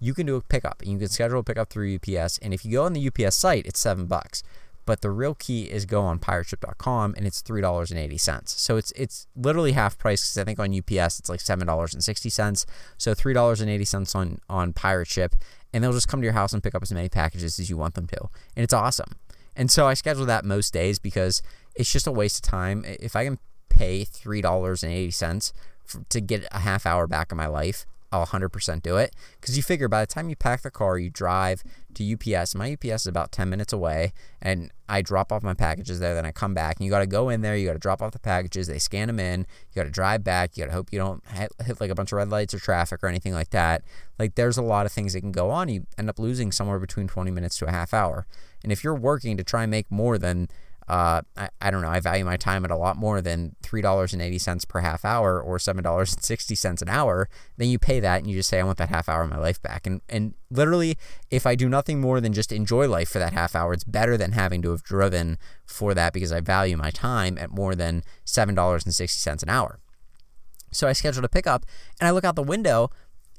You 0.00 0.14
can 0.14 0.26
do 0.26 0.36
a 0.36 0.40
pickup 0.40 0.82
and 0.82 0.92
you 0.92 0.98
can 0.98 1.08
schedule 1.08 1.40
a 1.40 1.44
pickup 1.44 1.70
through 1.70 1.96
UPS 1.96 2.38
and 2.38 2.52
if 2.52 2.64
you 2.64 2.72
go 2.72 2.84
on 2.84 2.92
the 2.92 3.08
UPS 3.08 3.36
site, 3.36 3.66
it's 3.66 3.80
7 3.80 4.06
bucks. 4.06 4.42
But 4.88 5.02
the 5.02 5.10
real 5.10 5.34
key 5.34 5.64
is 5.64 5.84
go 5.84 6.00
on 6.00 6.18
pirateship.com 6.18 7.14
and 7.14 7.26
it's 7.26 7.42
three 7.42 7.60
dollars 7.60 7.90
and 7.90 8.00
eighty 8.00 8.16
cents. 8.16 8.58
So 8.58 8.78
it's 8.78 8.90
it's 8.92 9.26
literally 9.36 9.72
half 9.72 9.98
price 9.98 10.22
because 10.22 10.38
I 10.38 10.44
think 10.44 10.58
on 10.58 10.74
UPS 10.74 11.18
it's 11.18 11.28
like 11.28 11.42
seven 11.42 11.66
dollars 11.66 11.92
and 11.92 12.02
sixty 12.02 12.30
cents. 12.30 12.64
So 12.96 13.12
three 13.12 13.34
dollars 13.34 13.60
and 13.60 13.68
eighty 13.68 13.84
cents 13.84 14.14
on 14.14 14.38
on 14.48 14.72
pirate 14.72 15.08
ship, 15.08 15.34
and 15.74 15.84
they'll 15.84 15.92
just 15.92 16.08
come 16.08 16.22
to 16.22 16.24
your 16.24 16.32
house 16.32 16.54
and 16.54 16.62
pick 16.62 16.74
up 16.74 16.82
as 16.82 16.90
many 16.90 17.10
packages 17.10 17.58
as 17.58 17.68
you 17.68 17.76
want 17.76 17.96
them 17.96 18.06
to, 18.06 18.30
and 18.56 18.64
it's 18.64 18.72
awesome. 18.72 19.16
And 19.54 19.70
so 19.70 19.86
I 19.86 19.92
schedule 19.92 20.24
that 20.24 20.46
most 20.46 20.72
days 20.72 20.98
because 20.98 21.42
it's 21.74 21.92
just 21.92 22.06
a 22.06 22.10
waste 22.10 22.46
of 22.46 22.50
time. 22.50 22.82
If 22.86 23.14
I 23.14 23.26
can 23.26 23.38
pay 23.68 24.04
three 24.04 24.40
dollars 24.40 24.82
and 24.82 24.90
eighty 24.90 25.10
cents 25.10 25.52
to 26.08 26.20
get 26.22 26.48
a 26.50 26.60
half 26.60 26.86
hour 26.86 27.06
back 27.06 27.30
in 27.30 27.36
my 27.36 27.46
life, 27.46 27.84
I'll 28.10 28.26
100% 28.26 28.82
do 28.82 28.96
it. 28.96 29.14
Because 29.40 29.56
you 29.56 29.62
figure 29.62 29.88
by 29.88 30.00
the 30.00 30.06
time 30.06 30.28
you 30.28 30.36
pack 30.36 30.62
the 30.62 30.70
car, 30.70 30.98
you 30.98 31.10
drive 31.10 31.62
to 31.94 32.12
UPS. 32.12 32.54
My 32.54 32.72
UPS 32.72 33.02
is 33.02 33.06
about 33.06 33.32
10 33.32 33.50
minutes 33.50 33.72
away, 33.72 34.12
and 34.40 34.70
I 34.88 35.02
drop 35.02 35.30
off 35.30 35.42
my 35.42 35.54
packages 35.54 36.00
there. 36.00 36.14
Then 36.14 36.24
I 36.24 36.32
come 36.32 36.54
back, 36.54 36.76
and 36.76 36.84
you 36.84 36.90
got 36.90 37.00
to 37.00 37.06
go 37.06 37.28
in 37.28 37.42
there. 37.42 37.56
You 37.56 37.66
got 37.66 37.74
to 37.74 37.78
drop 37.78 38.00
off 38.00 38.12
the 38.12 38.18
packages. 38.18 38.66
They 38.66 38.78
scan 38.78 39.08
them 39.08 39.20
in. 39.20 39.40
You 39.40 39.74
got 39.74 39.84
to 39.84 39.90
drive 39.90 40.24
back. 40.24 40.56
You 40.56 40.64
got 40.64 40.70
to 40.70 40.74
hope 40.74 40.92
you 40.92 40.98
don't 40.98 41.26
hit, 41.28 41.52
hit 41.64 41.80
like 41.80 41.90
a 41.90 41.94
bunch 41.94 42.12
of 42.12 42.16
red 42.16 42.30
lights 42.30 42.54
or 42.54 42.58
traffic 42.58 43.02
or 43.02 43.08
anything 43.08 43.34
like 43.34 43.50
that. 43.50 43.82
Like 44.18 44.34
there's 44.34 44.56
a 44.56 44.62
lot 44.62 44.86
of 44.86 44.92
things 44.92 45.12
that 45.12 45.20
can 45.20 45.32
go 45.32 45.50
on. 45.50 45.68
You 45.68 45.86
end 45.98 46.08
up 46.08 46.18
losing 46.18 46.52
somewhere 46.52 46.78
between 46.78 47.08
20 47.08 47.30
minutes 47.30 47.58
to 47.58 47.66
a 47.66 47.70
half 47.70 47.92
hour. 47.92 48.26
And 48.62 48.72
if 48.72 48.82
you're 48.82 48.94
working 48.94 49.36
to 49.36 49.44
try 49.44 49.62
and 49.62 49.70
make 49.70 49.90
more 49.90 50.18
than 50.18 50.48
uh, 50.88 51.20
I, 51.36 51.50
I 51.60 51.70
don't 51.70 51.82
know. 51.82 51.88
I 51.88 52.00
value 52.00 52.24
my 52.24 52.38
time 52.38 52.64
at 52.64 52.70
a 52.70 52.76
lot 52.76 52.96
more 52.96 53.20
than 53.20 53.54
$3.80 53.62 54.68
per 54.68 54.80
half 54.80 55.04
hour 55.04 55.40
or 55.40 55.58
$7.60 55.58 56.82
an 56.82 56.88
hour. 56.88 57.28
Then 57.58 57.68
you 57.68 57.78
pay 57.78 58.00
that 58.00 58.20
and 58.20 58.30
you 58.30 58.36
just 58.36 58.48
say, 58.48 58.58
I 58.58 58.62
want 58.62 58.78
that 58.78 58.88
half 58.88 59.08
hour 59.08 59.22
of 59.22 59.30
my 59.30 59.38
life 59.38 59.60
back. 59.60 59.86
And, 59.86 60.00
and 60.08 60.34
literally, 60.50 60.96
if 61.30 61.46
I 61.46 61.54
do 61.54 61.68
nothing 61.68 62.00
more 62.00 62.20
than 62.22 62.32
just 62.32 62.52
enjoy 62.52 62.88
life 62.88 63.10
for 63.10 63.18
that 63.18 63.34
half 63.34 63.54
hour, 63.54 63.74
it's 63.74 63.84
better 63.84 64.16
than 64.16 64.32
having 64.32 64.62
to 64.62 64.70
have 64.70 64.82
driven 64.82 65.36
for 65.66 65.92
that 65.92 66.14
because 66.14 66.32
I 66.32 66.40
value 66.40 66.78
my 66.78 66.90
time 66.90 67.36
at 67.36 67.50
more 67.50 67.74
than 67.74 68.02
$7.60 68.24 69.42
an 69.42 69.48
hour. 69.50 69.80
So 70.72 70.88
I 70.88 70.92
scheduled 70.92 71.24
a 71.24 71.28
pickup 71.28 71.66
and 72.00 72.08
I 72.08 72.10
look 72.12 72.24
out 72.24 72.34
the 72.34 72.42
window 72.42 72.90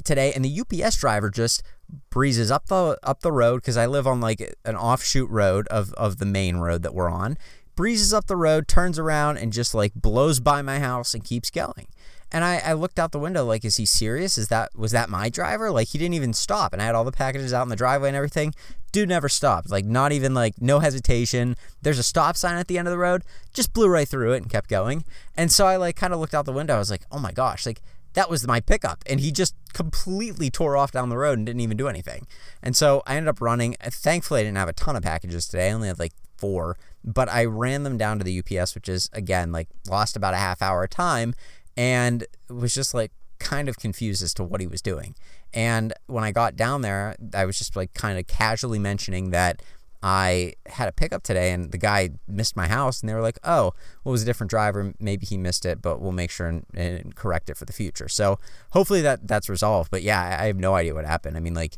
today 0.04 0.34
and 0.34 0.44
the 0.44 0.62
UPS 0.62 0.98
driver 0.98 1.30
just 1.30 1.64
breezes 2.10 2.52
up 2.52 2.68
the 2.68 2.98
up 3.04 3.22
the 3.22 3.32
road 3.32 3.58
because 3.58 3.78
I 3.78 3.86
live 3.86 4.08
on 4.08 4.22
like 4.22 4.56
an 4.66 4.76
offshoot 4.76 5.30
road 5.30 5.68
of, 5.68 5.94
of 5.94 6.18
the 6.18 6.26
main 6.26 6.58
road 6.58 6.84
that 6.84 6.94
we're 6.94 7.10
on. 7.10 7.38
Breezes 7.76 8.14
up 8.14 8.28
the 8.28 8.36
road, 8.36 8.68
turns 8.68 9.00
around 9.00 9.38
and 9.38 9.54
just 9.54 9.74
like 9.74 9.94
blows 9.94 10.40
by 10.40 10.62
my 10.62 10.80
house 10.80 11.14
and 11.14 11.24
keeps 11.24 11.50
going. 11.50 11.88
And 12.32 12.44
I, 12.44 12.58
I 12.64 12.74
looked 12.74 13.00
out 13.00 13.12
the 13.12 13.20
window 13.20 13.44
like, 13.44 13.66
is 13.66 13.78
he 13.78 13.86
serious? 13.86 14.38
Is 14.38 14.50
that 14.50 14.78
was 14.78 14.92
that 14.92 15.10
my 15.10 15.30
driver? 15.30 15.72
Like 15.72 15.88
he 15.90 15.98
didn't 15.98 16.14
even 16.14 16.34
stop. 16.34 16.74
And 16.74 16.82
I 16.82 16.86
had 16.86 16.96
all 16.96 17.04
the 17.04 17.12
packages 17.12 17.54
out 17.54 17.64
in 17.64 17.70
the 17.70 17.76
driveway 17.76 18.10
and 18.10 18.18
everything. 18.18 18.54
Dude 18.92 19.10
never 19.10 19.30
stopped. 19.30 19.72
Like 19.72 19.86
not 19.86 20.12
even 20.12 20.34
like 20.34 20.62
no 20.62 20.80
hesitation. 20.80 21.56
There's 21.82 22.00
a 22.00 22.04
stop 22.04 22.38
sign 22.38 22.58
at 22.58 22.68
the 22.68 22.78
end 22.78 22.88
of 22.88 22.92
the 22.92 22.98
road. 23.00 23.24
Just 23.54 23.74
blew 23.74 23.88
right 23.88 24.08
through 24.08 24.34
it 24.34 24.42
and 24.44 24.52
kept 24.52 24.70
going. 24.70 25.06
And 25.36 25.52
so 25.52 25.66
I 25.66 25.78
like 25.78 25.96
kind 25.96 26.14
of 26.14 26.20
looked 26.20 26.36
out 26.36 26.46
the 26.46 26.54
window. 26.54 26.76
I 26.76 26.80
was 26.80 26.92
like, 26.92 27.06
oh 27.12 27.20
my 27.20 27.32
gosh, 27.32 27.66
like 27.66 27.82
that 28.14 28.30
was 28.30 28.46
my 28.48 28.60
pickup. 28.60 29.04
And 29.06 29.20
he 29.20 29.32
just 29.32 29.56
completely 29.74 30.50
tore 30.50 30.76
off 30.76 30.92
down 30.92 31.10
the 31.10 31.18
road 31.18 31.38
and 31.38 31.46
didn't 31.46 31.62
even 31.62 31.78
do 31.78 31.88
anything. 31.88 32.28
And 32.62 32.76
so 32.76 33.04
I 33.06 33.16
ended 33.16 33.30
up 33.30 33.42
running. 33.42 33.76
Thankfully, 33.82 34.42
I 34.42 34.44
didn't 34.44 34.58
have 34.58 34.70
a 34.70 34.74
ton 34.74 34.96
of 34.96 35.04
packages 35.04 35.48
today. 35.48 35.70
I 35.70 35.74
only 35.74 35.88
had 35.88 36.00
like 36.00 36.14
four, 36.38 36.78
but 37.04 37.30
I 37.30 37.46
ran 37.46 37.84
them 37.84 37.98
down 37.98 38.18
to 38.18 38.24
the 38.24 38.40
UPS, 38.40 38.76
which 38.76 38.90
is 38.90 39.10
again 39.14 39.52
like 39.52 39.68
lost 39.90 40.16
about 40.16 40.34
a 40.34 40.38
half 40.38 40.62
hour 40.62 40.84
of 40.84 40.90
time 40.90 41.34
and 41.78 42.26
was 42.50 42.74
just 42.74 42.94
like 42.94 43.12
kind 43.40 43.70
of 43.70 43.78
confused 43.78 44.22
as 44.22 44.34
to 44.36 44.44
what 44.44 44.62
he 44.62 44.68
was 44.68 44.82
doing. 44.82 45.16
And 45.54 45.94
when 46.08 46.24
I 46.24 46.32
got 46.32 46.56
down 46.56 46.82
there, 46.82 47.16
I 47.34 47.46
was 47.46 47.58
just 47.58 47.76
like 47.76 47.94
kind 47.94 48.20
of 48.20 48.28
casually 48.28 48.80
mentioning 48.80 49.32
that 49.32 49.62
I 50.02 50.54
had 50.68 50.88
a 50.88 50.92
pickup 50.94 51.24
today 51.24 51.52
and 51.52 51.72
the 51.72 51.78
guy 51.78 52.12
missed 52.28 52.56
my 52.56 52.68
house 52.68 53.02
and 53.02 53.10
they 53.10 53.14
were 53.14 53.22
like, 53.22 53.38
oh, 53.44 53.74
well, 54.04 54.12
it 54.12 54.12
was 54.12 54.24
a 54.24 54.26
different 54.26 54.50
driver. 54.50 54.94
Maybe 55.00 55.26
he 55.26 55.38
missed 55.38 55.66
it, 55.66 55.82
but 55.82 56.00
we'll 56.00 56.14
make 56.14 56.32
sure 56.32 56.48
and, 56.48 56.66
and 56.74 57.16
correct 57.16 57.50
it 57.50 57.58
for 57.58 57.66
the 57.66 57.74
future. 57.74 58.08
So 58.08 58.40
hopefully 58.72 59.02
that 59.02 59.28
that's 59.28 59.50
resolved. 59.50 59.92
But 59.92 60.02
yeah, 60.02 60.38
I 60.40 60.46
have 60.46 60.58
no 60.58 60.74
idea 60.76 60.94
what 60.94 61.06
happened. 61.06 61.36
I 61.36 61.42
mean, 61.42 61.54
like 61.54 61.76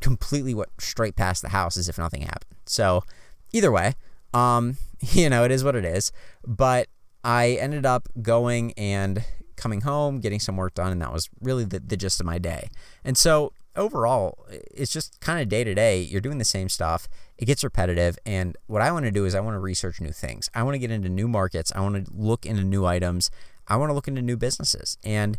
completely 0.00 0.54
went 0.54 0.70
straight 0.78 1.16
past 1.16 1.42
the 1.42 1.48
house 1.48 1.76
as 1.76 1.88
if 1.88 1.96
nothing 1.98 2.22
happened. 2.22 2.56
So 2.66 3.04
either 3.52 3.72
way, 3.72 3.94
um, 4.34 4.76
you 5.00 5.30
know, 5.30 5.44
it 5.44 5.50
is 5.50 5.64
what 5.64 5.74
it 5.74 5.84
is. 5.84 6.12
But 6.46 6.88
I 7.24 7.52
ended 7.52 7.86
up 7.86 8.08
going 8.20 8.72
and 8.72 9.24
coming 9.56 9.82
home, 9.82 10.20
getting 10.20 10.40
some 10.40 10.56
work 10.56 10.74
done, 10.74 10.92
and 10.92 11.00
that 11.00 11.12
was 11.12 11.30
really 11.40 11.64
the, 11.64 11.80
the 11.80 11.96
gist 11.96 12.20
of 12.20 12.26
my 12.26 12.38
day. 12.38 12.68
And 13.04 13.16
so 13.16 13.52
overall, 13.76 14.46
it's 14.50 14.92
just 14.92 15.20
kind 15.20 15.40
of 15.40 15.48
day 15.48 15.64
to 15.64 15.74
day. 15.74 16.00
You're 16.00 16.20
doing 16.20 16.38
the 16.38 16.44
same 16.44 16.68
stuff. 16.68 17.08
It 17.38 17.46
gets 17.46 17.64
repetitive. 17.64 18.18
And 18.24 18.56
what 18.66 18.82
I 18.82 18.92
want 18.92 19.04
to 19.04 19.10
do 19.10 19.24
is 19.24 19.34
I 19.34 19.40
want 19.40 19.54
to 19.54 19.60
research 19.60 20.00
new 20.00 20.12
things. 20.12 20.50
I 20.54 20.62
want 20.62 20.74
to 20.74 20.78
get 20.78 20.90
into 20.90 21.08
new 21.08 21.28
markets. 21.28 21.72
I 21.74 21.80
want 21.80 22.06
to 22.06 22.12
look 22.14 22.46
into 22.46 22.64
new 22.64 22.84
items. 22.86 23.30
I 23.68 23.76
want 23.76 23.90
to 23.90 23.94
look 23.94 24.08
into 24.08 24.22
new 24.22 24.36
businesses. 24.36 24.96
And 25.04 25.38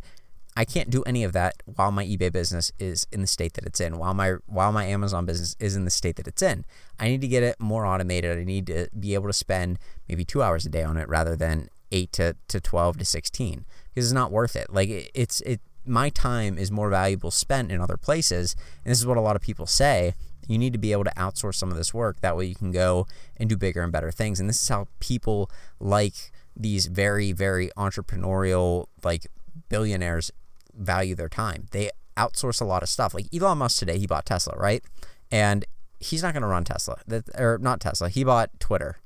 I 0.55 0.65
can't 0.65 0.89
do 0.89 1.01
any 1.03 1.23
of 1.23 1.33
that 1.33 1.55
while 1.65 1.91
my 1.91 2.05
eBay 2.05 2.31
business 2.31 2.71
is 2.77 3.07
in 3.11 3.21
the 3.21 3.27
state 3.27 3.53
that 3.53 3.65
it's 3.65 3.81
in, 3.81 3.97
while 3.97 4.13
my 4.13 4.35
while 4.45 4.71
my 4.71 4.85
Amazon 4.85 5.25
business 5.25 5.55
is 5.59 5.75
in 5.75 5.83
the 5.83 5.89
state 5.89 6.15
that 6.17 6.27
it's 6.27 6.41
in. 6.43 6.63
I 6.99 7.07
need 7.07 7.21
to 7.21 7.27
get 7.27 7.41
it 7.41 7.59
more 7.59 7.85
automated. 7.85 8.37
I 8.37 8.43
need 8.43 8.67
to 8.67 8.87
be 8.97 9.15
able 9.15 9.27
to 9.27 9.33
spend 9.33 9.79
maybe 10.07 10.23
two 10.23 10.43
hours 10.43 10.65
a 10.65 10.69
day 10.69 10.83
on 10.83 10.97
it 10.97 11.09
rather 11.09 11.35
than 11.35 11.69
eight 11.91 12.11
to, 12.13 12.35
to 12.49 12.61
twelve 12.61 12.97
to 12.97 13.05
sixteen 13.05 13.65
because 13.89 14.05
it's 14.05 14.13
not 14.13 14.31
worth 14.31 14.55
it. 14.55 14.71
Like 14.71 14.89
it, 14.89 15.09
it's 15.15 15.41
it 15.41 15.59
my 15.85 16.09
time 16.09 16.57
is 16.57 16.71
more 16.71 16.89
valuable 16.89 17.31
spent 17.31 17.71
in 17.71 17.81
other 17.81 17.97
places, 17.97 18.55
and 18.83 18.91
this 18.91 18.99
is 18.99 19.05
what 19.05 19.17
a 19.17 19.21
lot 19.21 19.35
of 19.35 19.41
people 19.41 19.65
say. 19.65 20.15
You 20.47 20.57
need 20.57 20.73
to 20.73 20.79
be 20.79 20.91
able 20.91 21.05
to 21.05 21.13
outsource 21.15 21.55
some 21.55 21.71
of 21.71 21.77
this 21.77 21.93
work. 21.93 22.19
That 22.19 22.35
way 22.35 22.45
you 22.45 22.55
can 22.55 22.71
go 22.71 23.07
and 23.37 23.49
do 23.49 23.55
bigger 23.55 23.81
and 23.81 23.91
better 23.91 24.11
things. 24.11 24.39
And 24.39 24.49
this 24.49 24.61
is 24.61 24.67
how 24.67 24.87
people 24.99 25.49
like 25.79 26.31
these 26.55 26.87
very, 26.87 27.31
very 27.31 27.69
entrepreneurial, 27.77 28.87
like 29.03 29.27
billionaires 29.69 30.31
value 30.73 31.15
their 31.15 31.29
time. 31.29 31.67
They 31.71 31.91
outsource 32.17 32.61
a 32.61 32.65
lot 32.65 32.83
of 32.83 32.89
stuff. 32.89 33.13
Like 33.13 33.27
Elon 33.33 33.59
Musk 33.59 33.79
today, 33.79 33.97
he 33.97 34.07
bought 34.07 34.25
Tesla, 34.25 34.55
right? 34.57 34.83
And 35.31 35.65
he's 35.99 36.21
not 36.21 36.33
going 36.33 36.41
to 36.41 36.47
run 36.47 36.63
Tesla. 36.63 36.97
That, 37.07 37.29
or 37.39 37.57
not 37.57 37.79
Tesla. 37.79 38.09
He 38.09 38.23
bought 38.23 38.49
Twitter. 38.59 38.97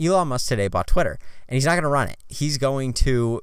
Elon 0.00 0.28
Musk 0.28 0.48
today 0.48 0.68
bought 0.68 0.86
Twitter, 0.86 1.18
and 1.48 1.54
he's 1.54 1.66
not 1.66 1.72
going 1.72 1.82
to 1.82 1.88
run 1.88 2.08
it. 2.08 2.18
He's 2.28 2.58
going 2.58 2.92
to 2.94 3.40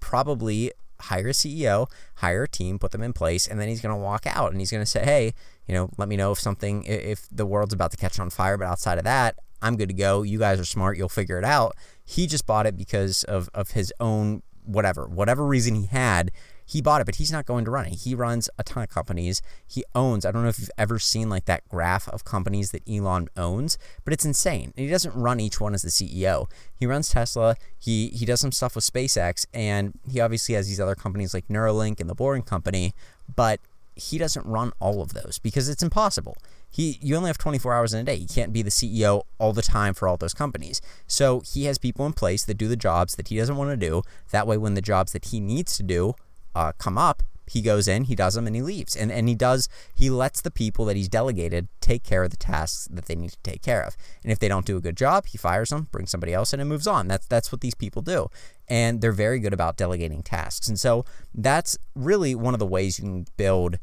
probably 0.00 0.72
hire 1.04 1.28
a 1.28 1.32
CEO, 1.32 1.88
hire 2.16 2.44
a 2.44 2.48
team, 2.48 2.78
put 2.78 2.92
them 2.92 3.02
in 3.02 3.12
place, 3.12 3.46
and 3.46 3.60
then 3.60 3.68
he's 3.68 3.80
going 3.80 3.94
to 3.94 4.00
walk 4.00 4.26
out 4.26 4.50
and 4.52 4.60
he's 4.60 4.70
going 4.70 4.82
to 4.82 4.90
say, 4.90 5.04
hey, 5.04 5.34
you 5.66 5.74
know, 5.74 5.90
let 5.96 6.08
me 6.08 6.16
know 6.16 6.32
if 6.32 6.38
something, 6.38 6.84
if 6.84 7.28
the 7.30 7.46
world's 7.46 7.74
about 7.74 7.90
to 7.92 7.96
catch 7.96 8.18
on 8.18 8.30
fire. 8.30 8.56
But 8.56 8.66
outside 8.66 8.98
of 8.98 9.04
that, 9.04 9.38
I'm 9.62 9.76
good 9.76 9.88
to 9.88 9.94
go. 9.94 10.22
You 10.22 10.38
guys 10.38 10.60
are 10.60 10.64
smart. 10.64 10.98
You'll 10.98 11.08
figure 11.08 11.38
it 11.38 11.44
out. 11.44 11.76
He 12.04 12.26
just 12.26 12.46
bought 12.46 12.66
it 12.66 12.76
because 12.76 13.24
of, 13.24 13.48
of 13.54 13.70
his 13.70 13.92
own 14.00 14.42
whatever, 14.64 15.06
whatever 15.06 15.46
reason 15.46 15.74
he 15.74 15.86
had 15.86 16.30
he 16.64 16.80
bought 16.80 17.00
it, 17.00 17.04
but 17.04 17.16
he's 17.16 17.32
not 17.32 17.46
going 17.46 17.64
to 17.64 17.70
run 17.70 17.86
it. 17.86 18.00
He 18.00 18.14
runs 18.14 18.48
a 18.58 18.62
ton 18.62 18.82
of 18.82 18.88
companies. 18.88 19.42
He 19.66 19.84
owns, 19.94 20.24
I 20.24 20.32
don't 20.32 20.42
know 20.42 20.48
if 20.48 20.58
you've 20.58 20.70
ever 20.78 20.98
seen 20.98 21.28
like 21.28 21.44
that 21.44 21.68
graph 21.68 22.08
of 22.08 22.24
companies 22.24 22.70
that 22.70 22.88
Elon 22.88 23.28
owns, 23.36 23.78
but 24.04 24.12
it's 24.12 24.24
insane. 24.24 24.72
And 24.76 24.84
he 24.84 24.88
doesn't 24.88 25.14
run 25.14 25.40
each 25.40 25.60
one 25.60 25.74
as 25.74 25.82
the 25.82 25.90
CEO. 25.90 26.50
He 26.74 26.86
runs 26.86 27.08
Tesla, 27.08 27.56
he 27.78 28.08
he 28.08 28.24
does 28.24 28.40
some 28.40 28.52
stuff 28.52 28.74
with 28.74 28.84
SpaceX, 28.84 29.46
and 29.52 29.98
he 30.10 30.20
obviously 30.20 30.54
has 30.54 30.68
these 30.68 30.80
other 30.80 30.94
companies 30.94 31.34
like 31.34 31.48
Neuralink 31.48 32.00
and 32.00 32.08
the 32.08 32.14
Boring 32.14 32.42
Company, 32.42 32.94
but 33.34 33.60
he 33.96 34.18
doesn't 34.18 34.44
run 34.44 34.72
all 34.80 35.00
of 35.00 35.12
those 35.12 35.38
because 35.38 35.68
it's 35.68 35.82
impossible. 35.82 36.36
He 36.68 36.98
you 37.00 37.14
only 37.14 37.28
have 37.28 37.38
24 37.38 37.72
hours 37.72 37.94
in 37.94 38.00
a 38.00 38.04
day. 38.04 38.16
You 38.16 38.26
can't 38.26 38.52
be 38.52 38.62
the 38.62 38.70
CEO 38.70 39.22
all 39.38 39.52
the 39.52 39.62
time 39.62 39.94
for 39.94 40.08
all 40.08 40.16
those 40.16 40.34
companies. 40.34 40.80
So 41.06 41.40
he 41.40 41.66
has 41.66 41.78
people 41.78 42.04
in 42.06 42.12
place 42.12 42.44
that 42.44 42.54
do 42.54 42.66
the 42.68 42.76
jobs 42.76 43.14
that 43.14 43.28
he 43.28 43.36
doesn't 43.36 43.56
want 43.56 43.70
to 43.70 43.76
do. 43.76 44.02
That 44.32 44.46
way 44.46 44.56
when 44.56 44.74
the 44.74 44.82
jobs 44.82 45.12
that 45.12 45.26
he 45.26 45.40
needs 45.40 45.76
to 45.76 45.82
do 45.82 46.14
uh, 46.54 46.72
come 46.78 46.98
up, 46.98 47.22
he 47.46 47.60
goes 47.60 47.86
in, 47.86 48.04
he 48.04 48.14
does 48.14 48.34
them, 48.34 48.46
and 48.46 48.56
he 48.56 48.62
leaves. 48.62 48.96
And 48.96 49.12
and 49.12 49.28
he 49.28 49.34
does 49.34 49.68
he 49.94 50.10
lets 50.10 50.40
the 50.40 50.50
people 50.50 50.84
that 50.86 50.96
he's 50.96 51.08
delegated 51.08 51.68
take 51.80 52.02
care 52.02 52.24
of 52.24 52.30
the 52.30 52.36
tasks 52.36 52.88
that 52.90 53.06
they 53.06 53.14
need 53.14 53.32
to 53.32 53.38
take 53.42 53.62
care 53.62 53.82
of. 53.82 53.96
And 54.22 54.32
if 54.32 54.38
they 54.38 54.48
don't 54.48 54.66
do 54.66 54.76
a 54.76 54.80
good 54.80 54.96
job, 54.96 55.26
he 55.26 55.38
fires 55.38 55.70
them, 55.70 55.88
brings 55.92 56.10
somebody 56.10 56.32
else 56.32 56.52
in, 56.52 56.60
and 56.60 56.68
moves 56.68 56.86
on. 56.86 57.08
That's 57.08 57.26
that's 57.26 57.52
what 57.52 57.60
these 57.60 57.74
people 57.74 58.02
do. 58.02 58.28
And 58.68 59.00
they're 59.00 59.12
very 59.12 59.40
good 59.40 59.52
about 59.52 59.76
delegating 59.76 60.22
tasks. 60.22 60.68
And 60.68 60.80
so 60.80 61.04
that's 61.34 61.76
really 61.94 62.34
one 62.34 62.54
of 62.54 62.60
the 62.60 62.66
ways 62.66 62.98
you 62.98 63.04
can 63.04 63.26
build 63.36 63.78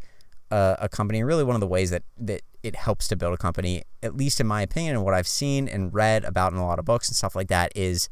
a, 0.50 0.78
a 0.82 0.90
company. 0.90 1.24
Really, 1.24 1.44
one 1.44 1.56
of 1.56 1.62
the 1.62 1.68
ways 1.68 1.92
that 1.92 2.04
that 2.18 2.42
it 2.63 2.75
helps 2.75 3.08
to 3.10 3.16
build 3.16 3.34
a 3.34 3.38
company, 3.38 3.84
at 4.01 4.16
least 4.16 4.40
in 4.40 4.48
my 4.48 4.62
opinion, 4.62 4.96
and 4.96 5.06
what 5.06 5.13
I've 5.13 5.28
seen 5.28 5.68
and 5.68 5.94
read 5.94 6.24
about 6.24 6.51
in 6.51 6.60
a 6.60 6.66
lot 6.66 6.80
of 6.80 6.86
books 6.86 7.10
and 7.10 7.16
stuff 7.16 7.36
like 7.36 7.48
that, 7.50 7.72
is 7.75 8.10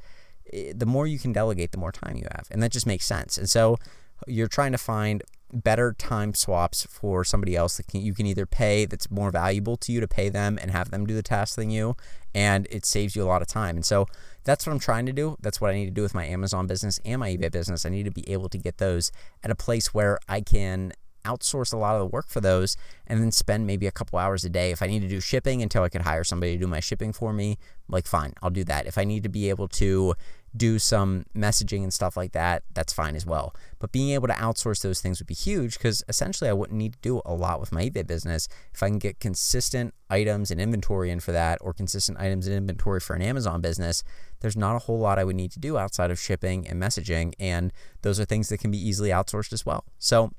eh, 0.54 0.74
the 0.76 0.86
more 0.86 1.08
you 1.08 1.18
can 1.18 1.34
delegate, 1.34 1.72
the 1.72 1.78
more 1.80 1.92
time 1.92 2.16
you 2.18 2.28
have, 2.36 2.48
and 2.52 2.62
that 2.62 2.72
just 2.72 2.86
makes 2.86 3.06
sense. 3.06 3.38
And 3.38 3.50
so 3.50 3.78
you're 4.28 4.48
trying 4.48 4.72
to 4.72 4.78
find 4.78 5.24
better 5.52 5.94
time 5.94 6.34
swaps 6.34 6.86
for 6.86 7.24
somebody 7.24 7.56
else 7.56 7.78
that 7.78 7.88
can, 7.88 8.02
you 8.02 8.14
can 8.14 8.26
either 8.26 8.46
pay 8.46 8.86
that's 8.86 9.10
more 9.10 9.32
valuable 9.32 9.76
to 9.78 9.92
you 9.92 10.00
to 10.00 10.08
pay 10.08 10.30
them 10.30 10.60
and 10.62 10.72
have 10.72 10.92
them 10.92 11.06
do 11.06 11.16
the 11.16 11.24
task 11.24 11.56
than 11.56 11.70
you 11.70 11.96
and 12.36 12.68
it 12.70 12.86
saves 12.86 13.16
you 13.16 13.24
a 13.24 13.26
lot 13.26 13.42
of 13.42 13.48
time. 13.48 13.76
And 13.76 13.86
so 13.86 14.06
that's 14.44 14.66
what 14.66 14.74
i'm 14.74 14.80
trying 14.80 15.06
to 15.08 15.14
do. 15.14 15.36
That's 15.42 15.60
what 15.60 15.72
i 15.72 15.74
need 15.74 15.86
to 15.86 15.92
do 15.92 16.02
with 16.02 16.14
my 16.14 16.26
amazon 16.26 16.68
business 16.68 17.00
and 17.04 17.20
my 17.20 17.36
ebay 17.36 17.52
business. 17.52 17.86
I 17.86 17.90
need 17.90 18.04
to 18.04 18.12
be 18.12 18.30
able 18.30 18.50
to 18.50 18.58
get 18.58 18.78
those 18.78 19.12
at 19.44 19.52
a 19.52 19.56
place 19.56 19.94
where 19.94 20.20
i 20.28 20.42
can 20.42 20.94
outsource 21.26 21.74
a 21.74 21.78
lot 21.78 21.96
of 21.96 22.00
the 22.00 22.06
work 22.06 22.30
for 22.30 22.40
those 22.40 22.78
and 23.06 23.22
then 23.22 23.30
spend 23.30 23.68
maybe 23.68 23.86
a 23.86 23.92
couple 23.92 24.18
hours 24.18 24.46
a 24.46 24.50
day. 24.50 24.72
If 24.72 24.82
i 24.82 24.88
need 24.88 25.02
to 25.02 25.08
do 25.08 25.20
shipping 25.20 25.64
until 25.64 25.84
i 25.84 25.90
could 25.90 26.04
hire 26.04 26.24
somebody 26.24 26.54
to 26.54 26.60
do 26.60 26.68
my 26.68 26.80
shipping 26.80 27.12
for 27.12 27.34
me 27.34 27.58
like 27.88 28.06
fine 28.06 28.34
i'll 28.44 28.52
do 28.52 28.64
that. 28.66 28.86
If 28.86 28.98
i 28.98 29.04
need 29.04 29.24
to 29.24 29.30
be 29.30 29.50
able 29.50 29.68
to 29.70 30.14
do 30.56 30.80
some 30.80 31.26
messaging 31.36 31.84
and 31.84 31.94
stuff 31.94 32.18
like 32.18 32.32
that, 32.32 32.64
that's 32.74 32.92
fine 32.92 33.16
as 33.16 33.26
well. 33.26 33.56
But 33.78 33.92
being 33.92 34.12
able 34.12 34.28
to 34.28 34.34
outsource 34.34 34.82
those 34.82 35.02
things 35.02 35.20
would 35.20 35.28
be 35.28 35.34
huge 35.34 35.78
because 35.78 36.04
essentially 36.10 36.50
I 36.50 36.54
wouldn't 36.54 36.78
need 36.78 36.94
to 36.94 37.00
do 37.00 37.22
a 37.26 37.34
lot 37.34 37.60
with 37.60 37.72
my 37.72 37.90
eBay 37.90 38.06
business 38.06 38.48
if 38.74 38.82
I 38.82 38.88
can 38.88 39.00
get 39.00 39.20
consistent 39.20 39.94
items 40.10 40.50
and 40.50 40.60
inventory 40.60 41.12
in 41.12 41.20
for 41.20 41.32
that 41.32 41.60
or 41.62 41.74
consistent 41.74 42.20
items 42.20 42.48
and 42.48 42.56
inventory 42.56 43.00
for 43.00 43.16
an 43.16 43.22
Amazon 43.22 43.62
business. 43.62 44.04
There's 44.40 44.58
not 44.58 44.76
a 44.76 44.80
whole 44.80 45.00
lot 45.00 45.20
I 45.20 45.24
would 45.24 45.36
need 45.36 45.52
to 45.52 45.60
do 45.60 45.78
outside 45.78 46.12
of 46.12 46.20
shipping 46.20 46.68
and 46.68 46.82
messaging, 46.82 47.34
and 47.40 47.72
those 48.02 48.20
are 48.20 48.26
things 48.26 48.50
that 48.50 48.60
can 48.60 48.72
be 48.72 48.78
easily 48.78 49.10
outsourced 49.10 49.54
as 49.54 49.66
well. 49.66 49.86
So, 49.98 50.32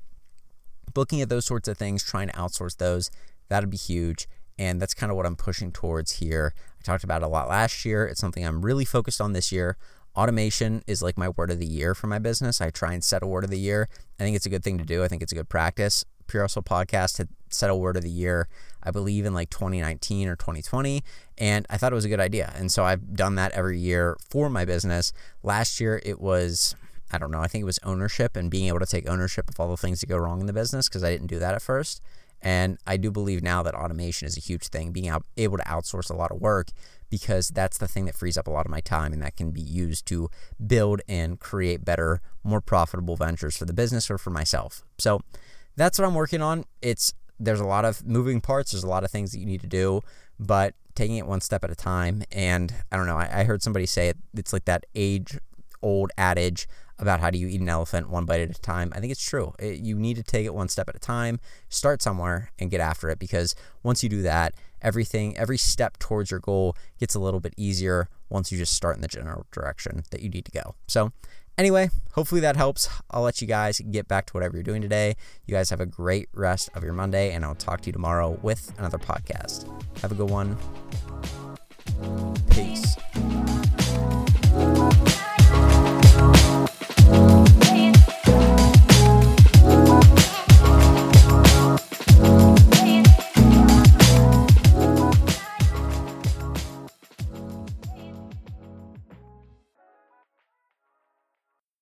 looking 0.95 1.21
at 1.21 1.29
those 1.29 1.45
sorts 1.45 1.67
of 1.67 1.77
things, 1.77 2.03
trying 2.03 2.27
to 2.27 2.33
outsource 2.33 2.77
those, 2.77 3.11
that'd 3.47 3.69
be 3.69 3.77
huge. 3.77 4.27
And 4.57 4.81
that's 4.81 4.93
kind 4.93 5.11
of 5.11 5.15
what 5.15 5.25
I'm 5.25 5.35
pushing 5.35 5.71
towards 5.71 6.13
here. 6.13 6.53
I 6.79 6.83
talked 6.83 7.03
about 7.03 7.21
it 7.21 7.25
a 7.25 7.29
lot 7.29 7.47
last 7.47 7.85
year. 7.85 8.05
It's 8.05 8.19
something 8.19 8.45
I'm 8.45 8.61
really 8.61 8.85
focused 8.85 9.21
on 9.21 9.33
this 9.33 9.51
year. 9.51 9.77
Automation 10.15 10.83
is 10.87 11.01
like 11.01 11.17
my 11.17 11.29
word 11.29 11.51
of 11.51 11.59
the 11.59 11.65
year 11.65 11.95
for 11.95 12.07
my 12.07 12.19
business. 12.19 12.59
I 12.59 12.69
try 12.69 12.93
and 12.93 13.03
set 13.03 13.23
a 13.23 13.27
word 13.27 13.43
of 13.45 13.49
the 13.49 13.59
year. 13.59 13.87
I 14.19 14.23
think 14.23 14.35
it's 14.35 14.45
a 14.45 14.49
good 14.49 14.63
thing 14.63 14.77
to 14.77 14.83
do. 14.83 15.03
I 15.03 15.07
think 15.07 15.21
it's 15.21 15.31
a 15.31 15.35
good 15.35 15.49
practice. 15.49 16.03
Pure 16.27 16.43
Hustle 16.43 16.63
Podcast 16.63 17.17
had 17.17 17.29
set 17.49 17.69
a 17.69 17.75
word 17.75 17.97
of 17.97 18.03
the 18.03 18.09
year, 18.09 18.47
I 18.83 18.91
believe, 18.91 19.25
in 19.25 19.33
like 19.33 19.49
2019 19.49 20.27
or 20.27 20.35
2020. 20.35 21.03
And 21.37 21.65
I 21.69 21.77
thought 21.77 21.91
it 21.91 21.95
was 21.95 22.05
a 22.05 22.09
good 22.09 22.19
idea. 22.19 22.53
And 22.55 22.71
so 22.71 22.83
I've 22.83 23.15
done 23.15 23.35
that 23.35 23.51
every 23.53 23.79
year 23.79 24.17
for 24.29 24.49
my 24.49 24.65
business. 24.65 25.13
Last 25.43 25.79
year, 25.79 26.01
it 26.05 26.19
was, 26.19 26.75
I 27.11 27.17
don't 27.17 27.31
know, 27.31 27.41
I 27.41 27.47
think 27.47 27.61
it 27.61 27.65
was 27.65 27.79
ownership 27.83 28.35
and 28.35 28.51
being 28.51 28.67
able 28.67 28.79
to 28.79 28.85
take 28.85 29.09
ownership 29.09 29.49
of 29.49 29.59
all 29.59 29.69
the 29.69 29.77
things 29.77 30.01
that 30.01 30.07
go 30.07 30.17
wrong 30.17 30.41
in 30.41 30.47
the 30.47 30.53
business 30.53 30.87
because 30.89 31.03
I 31.03 31.11
didn't 31.11 31.27
do 31.27 31.39
that 31.39 31.53
at 31.53 31.61
first. 31.61 32.01
And 32.41 32.79
I 32.87 32.97
do 32.97 33.11
believe 33.11 33.43
now 33.43 33.61
that 33.63 33.75
automation 33.75 34.27
is 34.27 34.35
a 34.35 34.41
huge 34.41 34.67
thing, 34.67 34.91
being 34.91 35.13
able 35.37 35.57
to 35.57 35.63
outsource 35.63 36.09
a 36.09 36.15
lot 36.15 36.31
of 36.31 36.41
work 36.41 36.69
because 37.11 37.49
that's 37.49 37.77
the 37.77 37.87
thing 37.87 38.05
that 38.05 38.15
frees 38.15 38.37
up 38.37 38.47
a 38.47 38.49
lot 38.49 38.65
of 38.65 38.71
my 38.71 38.79
time 38.79 39.13
and 39.13 39.21
that 39.21 39.35
can 39.35 39.51
be 39.51 39.61
used 39.61 40.07
to 40.07 40.29
build 40.65 41.01
and 41.07 41.39
create 41.39 41.85
better, 41.85 42.21
more 42.43 42.61
profitable 42.61 43.15
ventures 43.15 43.55
for 43.55 43.65
the 43.65 43.73
business 43.73 44.09
or 44.09 44.17
for 44.17 44.31
myself. 44.31 44.83
So 44.97 45.21
that's 45.75 45.99
what 45.99 46.07
I'm 46.07 46.15
working 46.15 46.41
on. 46.41 46.65
It's 46.81 47.13
there's 47.39 47.59
a 47.59 47.65
lot 47.65 47.85
of 47.85 48.05
moving 48.05 48.39
parts, 48.39 48.71
there's 48.71 48.83
a 48.83 48.87
lot 48.87 49.03
of 49.03 49.11
things 49.11 49.31
that 49.31 49.39
you 49.39 49.45
need 49.45 49.61
to 49.61 49.67
do, 49.67 50.01
but 50.39 50.73
taking 50.95 51.17
it 51.17 51.27
one 51.27 51.41
step 51.41 51.63
at 51.63 51.69
a 51.69 51.75
time. 51.75 52.23
And 52.31 52.73
I 52.91 52.97
don't 52.97 53.07
know, 53.07 53.17
I, 53.17 53.41
I 53.41 53.43
heard 53.43 53.61
somebody 53.61 53.85
say 53.85 54.09
it, 54.09 54.17
it's 54.33 54.53
like 54.53 54.65
that 54.65 54.85
age 54.95 55.37
old 55.81 56.11
adage 56.17 56.67
about 56.97 57.19
how 57.19 57.31
do 57.31 57.39
you 57.39 57.47
eat 57.47 57.59
an 57.59 57.67
elephant 57.67 58.09
one 58.09 58.25
bite 58.25 58.41
at 58.41 58.55
a 58.55 58.61
time. 58.61 58.93
I 58.95 58.99
think 58.99 59.11
it's 59.11 59.27
true. 59.27 59.53
It, 59.59 59.79
you 59.79 59.97
need 59.97 60.17
to 60.17 60.23
take 60.23 60.45
it 60.45 60.53
one 60.53 60.69
step 60.69 60.87
at 60.87 60.95
a 60.95 60.99
time, 60.99 61.39
start 61.67 62.01
somewhere, 62.01 62.51
and 62.59 62.69
get 62.69 62.79
after 62.79 63.09
it 63.09 63.17
because 63.17 63.55
once 63.81 64.03
you 64.03 64.09
do 64.09 64.21
that, 64.21 64.53
everything, 64.81 65.37
every 65.37 65.57
step 65.57 65.97
towards 65.99 66.31
your 66.31 66.39
goal 66.39 66.75
gets 66.99 67.15
a 67.15 67.19
little 67.19 67.39
bit 67.39 67.53
easier 67.57 68.07
once 68.29 68.51
you 68.51 68.57
just 68.57 68.73
start 68.73 68.95
in 68.95 69.01
the 69.01 69.07
general 69.07 69.45
direction 69.51 70.03
that 70.11 70.21
you 70.21 70.29
need 70.29 70.45
to 70.45 70.51
go. 70.51 70.75
So, 70.87 71.11
anyway, 71.57 71.89
hopefully 72.13 72.41
that 72.41 72.55
helps. 72.55 72.89
I'll 73.09 73.23
let 73.23 73.41
you 73.41 73.47
guys 73.47 73.79
get 73.79 74.07
back 74.07 74.25
to 74.27 74.33
whatever 74.33 74.55
you're 74.57 74.63
doing 74.63 74.81
today. 74.81 75.15
You 75.45 75.53
guys 75.53 75.69
have 75.69 75.81
a 75.81 75.85
great 75.85 76.29
rest 76.33 76.69
of 76.73 76.83
your 76.83 76.93
Monday, 76.93 77.33
and 77.33 77.43
I'll 77.43 77.55
talk 77.55 77.81
to 77.81 77.87
you 77.87 77.93
tomorrow 77.93 78.39
with 78.41 78.73
another 78.77 78.97
podcast. 78.97 79.67
Have 80.01 80.11
a 80.11 80.15
good 80.15 80.29
one. 80.29 80.57
Peace. 82.49 82.95